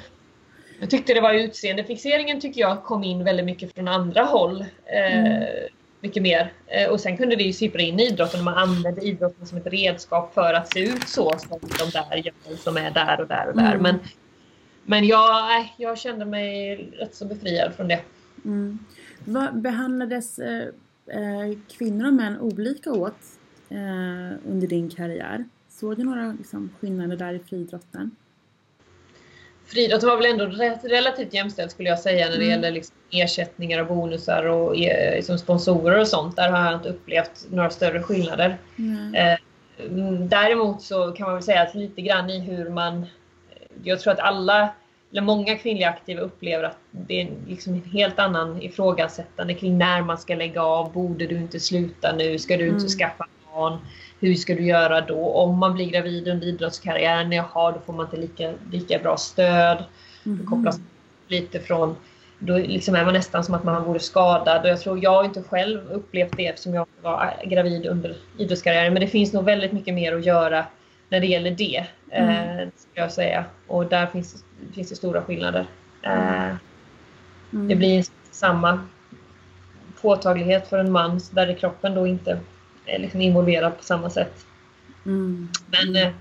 [0.79, 4.65] Jag tyckte det var utseendefixeringen tycker jag kom in väldigt mycket från andra håll.
[4.85, 5.47] Eh,
[6.03, 6.53] mycket mer.
[6.67, 9.57] Eh, och sen kunde det ju sippra in i idrotten och man använde idrotten som
[9.57, 13.27] ett redskap för att se ut så som de där gör som är där och
[13.27, 13.75] där och där.
[13.75, 13.81] Mm.
[13.81, 13.99] Men
[14.85, 17.99] men jag, jag kände mig rätt så befriad från det.
[18.45, 18.79] Mm.
[19.25, 20.67] Vad behandlades eh,
[21.07, 23.19] eh, kvinnor och män olika åt
[23.69, 25.45] eh, under din karriär?
[25.69, 28.15] Såg du några liksom, skillnader där i friidrotten?
[29.73, 30.45] friidrott var väl ändå
[30.83, 32.49] relativt jämställt skulle jag säga när det mm.
[32.49, 34.75] gäller liksom ersättningar och bonusar och
[35.15, 36.35] liksom sponsorer och sånt.
[36.35, 38.57] Där har jag inte upplevt några större skillnader.
[38.77, 39.15] Mm.
[39.15, 39.37] Eh,
[40.19, 43.05] däremot så kan man väl säga att lite grann i hur man...
[43.83, 44.69] Jag tror att alla,
[45.11, 50.01] eller många kvinnliga aktiva upplever att det är liksom en helt annan ifrågasättande kring när
[50.01, 50.93] man ska lägga av.
[50.93, 52.39] Borde du inte sluta nu?
[52.39, 52.89] Ska du inte mm.
[52.89, 53.77] skaffa barn?
[54.19, 55.29] Hur ska du göra då?
[55.29, 59.83] Om man blir gravid under idrottskarriären, jaha, då får man inte lika, lika bra stöd.
[60.25, 60.37] Mm.
[60.37, 60.79] Det kopplas
[61.27, 61.95] lite från
[62.45, 64.61] då liksom är man nästan som att man vore skadad.
[64.61, 68.93] Och jag tror jag har inte själv upplevt det eftersom jag var gravid under idrottskarriären.
[68.93, 70.65] Men det finns nog väldigt mycket mer att göra
[71.13, 71.85] när det gäller det.
[72.11, 72.59] Mm.
[72.59, 73.45] Eh, jag säga.
[73.67, 75.65] Och där finns, finns det stora skillnader.
[76.01, 76.55] Eh,
[77.53, 77.67] mm.
[77.67, 78.87] Det blir samma
[80.01, 82.39] påtaglighet för en man där kroppen då inte
[82.85, 84.45] är liksom involverad på samma sätt.
[85.05, 85.49] Mm.
[85.71, 86.13] Men eh,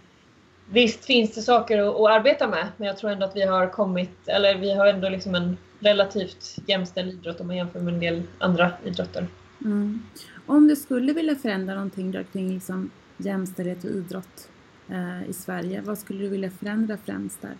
[0.70, 3.66] visst finns det saker att, att, arbeta med, men jag tror ändå att vi har
[3.66, 8.01] kommit, eller vi har ändå liksom en relativt jämställd idrott om man jämför med en
[8.01, 9.26] del andra idrotter.
[9.64, 10.03] Mm.
[10.47, 14.61] Om du skulle vilja förändra någonting då kring liksom jämställdhet och idrott eh,
[14.91, 17.57] Eh, i Sverige, vad skulle du vilja förändra främst där?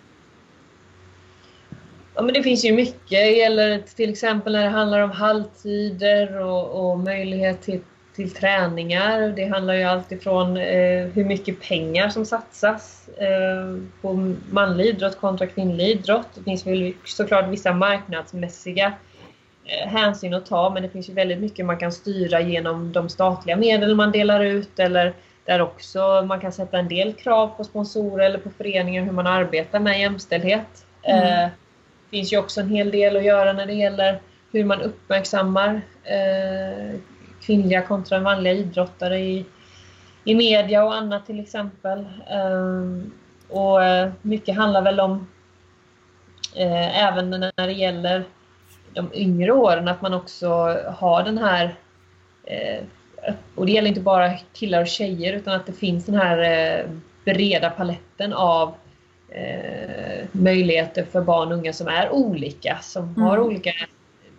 [2.15, 3.11] Ja, men det finns ju mycket.
[3.11, 7.81] Det gäller till exempel när det handlar om halvtider och, och möjlighet till
[8.15, 9.33] till träningar.
[9.37, 15.47] Det handlar ju alltifrån eh, hur mycket pengar som satsas eh, på manlig idrott kontra
[15.47, 16.29] kvinnlig idrott.
[16.35, 18.93] Det finns väl såklart vissa marknadsmässiga
[19.65, 23.09] eh, hänsyn att ta men det finns ju väldigt mycket man kan styra genom de
[23.09, 25.15] statliga medel man delar ut eller
[25.45, 29.27] där också man kan sätta en del krav på sponsorer eller på föreningar hur man
[29.27, 30.87] arbetar med jämställdhet.
[31.03, 31.23] Mm.
[31.23, 31.51] Eh,
[32.11, 34.21] det finns ju också en hel del att göra när det gäller
[34.53, 37.01] hur man uppmärksammar eh,
[37.43, 39.47] kvinnliga kontra manliga idrottare i,
[40.25, 42.07] i media och annat till exempel.
[42.31, 43.13] Ehm,
[43.49, 45.29] och eh, mycket handlar väl om,
[46.57, 48.25] eh, även när det gäller
[48.95, 50.49] de yngre åren, att man också
[50.97, 51.75] har den här
[52.45, 52.85] eh,
[53.55, 56.87] och det gäller inte bara killar och tjejer utan att det finns den här
[57.25, 58.75] breda paletten av
[60.33, 63.23] möjligheter för barn och unga som är olika, som mm.
[63.23, 63.73] har olika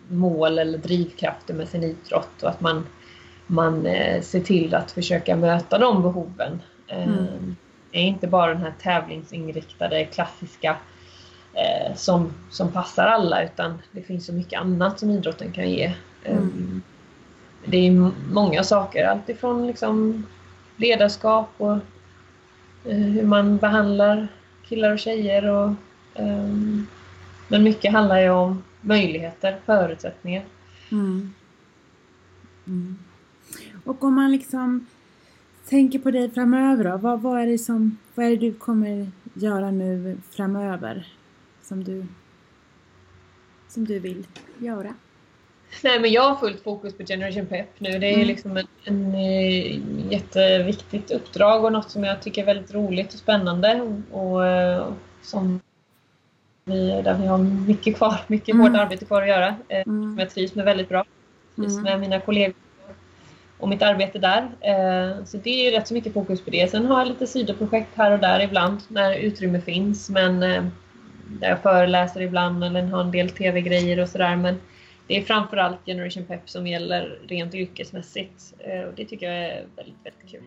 [0.08, 2.86] mål eller drivkrafter med sin idrott och att man,
[3.46, 6.62] man eh, ser till att försöka möta de behoven.
[6.88, 7.56] Eh, mm.
[7.90, 10.76] Det är inte bara den här tävlingsinriktade klassiska
[11.54, 15.84] eh, som, som passar alla utan det finns så mycket annat som idrotten kan ge.
[16.24, 16.82] Eh, mm.
[17.64, 20.26] Det är många saker, alltifrån liksom
[20.76, 21.76] ledarskap och
[22.84, 24.28] eh, hur man behandlar
[24.68, 25.44] killar och tjejer.
[25.44, 25.70] Och,
[26.14, 26.86] um,
[27.48, 30.44] men mycket handlar ju om möjligheter, förutsättningar.
[30.92, 31.34] Mm.
[32.66, 32.98] Mm.
[33.84, 34.86] Och om man liksom
[35.68, 39.10] tänker på dig framöver då, vad, vad, är det som, vad är det du kommer
[39.34, 41.06] göra nu framöver
[41.62, 42.06] som du,
[43.68, 44.26] som du vill
[44.58, 44.94] göra?
[45.82, 47.98] Nej, men jag har fullt fokus på Generation Pep nu.
[47.98, 48.26] Det är mm.
[48.26, 53.18] liksom en, en, en, jätteviktigt uppdrag och något som jag tycker är väldigt roligt och
[53.18, 54.86] spännande och, och eh,
[55.22, 55.60] som
[56.64, 58.66] vi, där vi har mycket kvar, mycket mm.
[58.66, 59.54] hårt arbete kvar att göra.
[59.68, 60.18] Eh, mm.
[60.18, 61.04] Jag trivs med väldigt bra.
[61.56, 61.84] Trivs mm.
[61.84, 62.54] med mina kollegor
[63.58, 64.50] och mitt arbete där.
[64.60, 66.70] Eh, så det är rätt så mycket fokus på det.
[66.70, 70.10] Sen har jag lite sidoprojekt här och där ibland när utrymme finns.
[70.10, 70.64] Men eh,
[71.26, 74.36] där jag föreläser ibland eller har en del tv-grejer och sådär.
[74.36, 74.60] Men
[75.08, 78.54] det är framförallt Generation Pep som gäller rent yrkesmässigt.
[78.58, 80.42] Eh, och det tycker jag är väldigt, väldigt kul.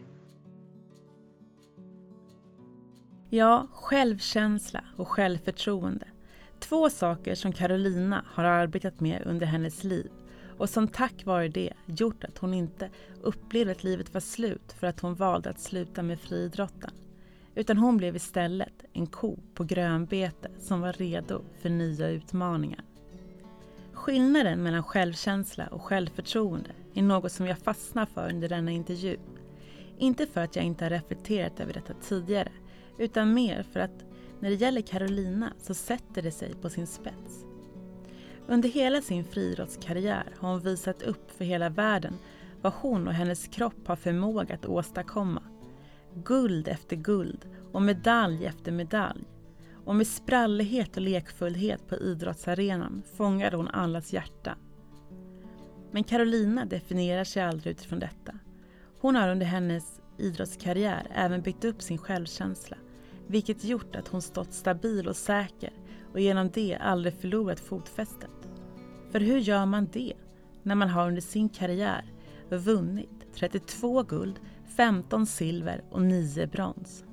[3.29, 6.07] Ja, självkänsla och självförtroende.
[6.59, 10.11] Två saker som Carolina har arbetat med under hennes liv
[10.57, 12.89] och som tack vare det gjort att hon inte
[13.21, 16.91] upplevde att livet var slut för att hon valde att sluta med friidrotten.
[17.55, 22.83] Utan hon blev istället en ko på grönbete som var redo för nya utmaningar.
[24.07, 29.17] Skillnaden mellan självkänsla och självförtroende är något som jag fastnar för under denna intervju.
[29.97, 32.51] Inte för att jag inte har reflekterat över detta tidigare
[32.97, 34.05] utan mer för att
[34.39, 37.45] när det gäller Carolina så sätter det sig på sin spets.
[38.47, 42.13] Under hela sin friidrottskarriär har hon visat upp för hela världen
[42.61, 45.41] vad hon och hennes kropp har förmåga att åstadkomma.
[46.13, 49.25] Guld efter guld och medalj efter medalj.
[49.87, 54.55] Och med sprallighet och lekfullhet på idrottsarenan fångade hon allas hjärta.
[55.91, 58.33] Men Carolina definierar sig aldrig utifrån detta.
[58.99, 62.77] Hon har under hennes idrottskarriär även byggt upp sin självkänsla
[63.27, 65.73] vilket gjort att hon stått stabil och säker
[66.13, 68.49] och genom det aldrig förlorat fotfästet.
[69.11, 70.13] För hur gör man det
[70.63, 72.13] när man har under sin karriär
[72.49, 74.39] vunnit 32 guld,
[74.75, 77.06] 15 silver och 9 brons?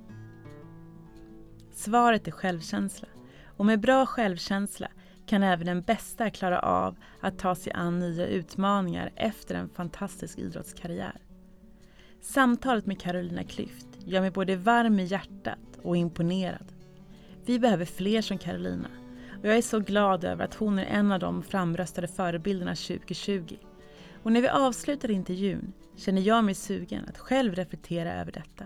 [1.75, 3.09] Svaret är självkänsla
[3.57, 4.89] Och med bra självkänsla
[5.27, 10.39] kan även den bästa klara av att ta sig an nya utmaningar efter en fantastisk
[10.39, 11.20] idrottskarriär.
[12.20, 16.72] Samtalet med Carolina Klüft gör mig både varm i hjärtat och imponerad.
[17.47, 18.89] Vi behöver fler som Carolina
[19.41, 23.57] och jag är så glad över att hon är en av de framröstade förebilderna 2020.
[24.22, 28.64] Och när vi avslutar intervjun känner jag mig sugen att själv reflektera över detta.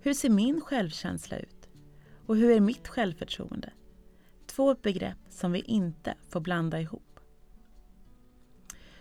[0.00, 1.63] Hur ser min självkänsla ut?
[2.26, 3.72] Och hur är mitt självförtroende?
[4.46, 7.20] Två begrepp som vi inte får blanda ihop.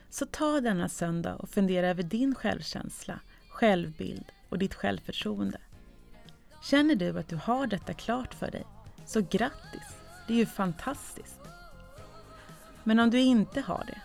[0.10, 3.20] Så ta denna söndag och fundera över din självkänsla,
[3.50, 5.62] självbild och ditt självförtroende.
[6.64, 8.66] Känner du att du har detta klart för dig,
[9.06, 9.98] så grattis!
[10.28, 11.40] Det är ju fantastiskt.
[12.84, 14.02] Men om du inte har det,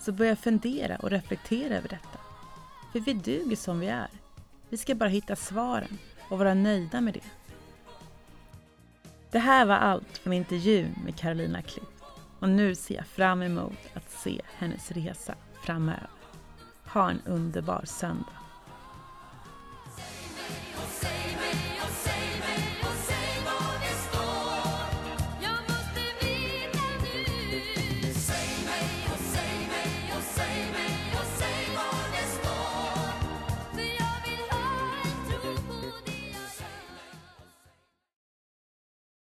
[0.00, 2.18] så börja fundera och reflektera över detta.
[2.92, 4.10] För vi duger som vi är.
[4.68, 5.98] Vi ska bara hitta svaren
[6.30, 7.30] och vara nöjda med det.
[9.30, 11.96] Det här var allt från intervjun med Carolina Klüft
[12.40, 16.10] och nu ser jag fram emot att se hennes resa framöver.
[16.86, 18.45] Ha en underbar söndag!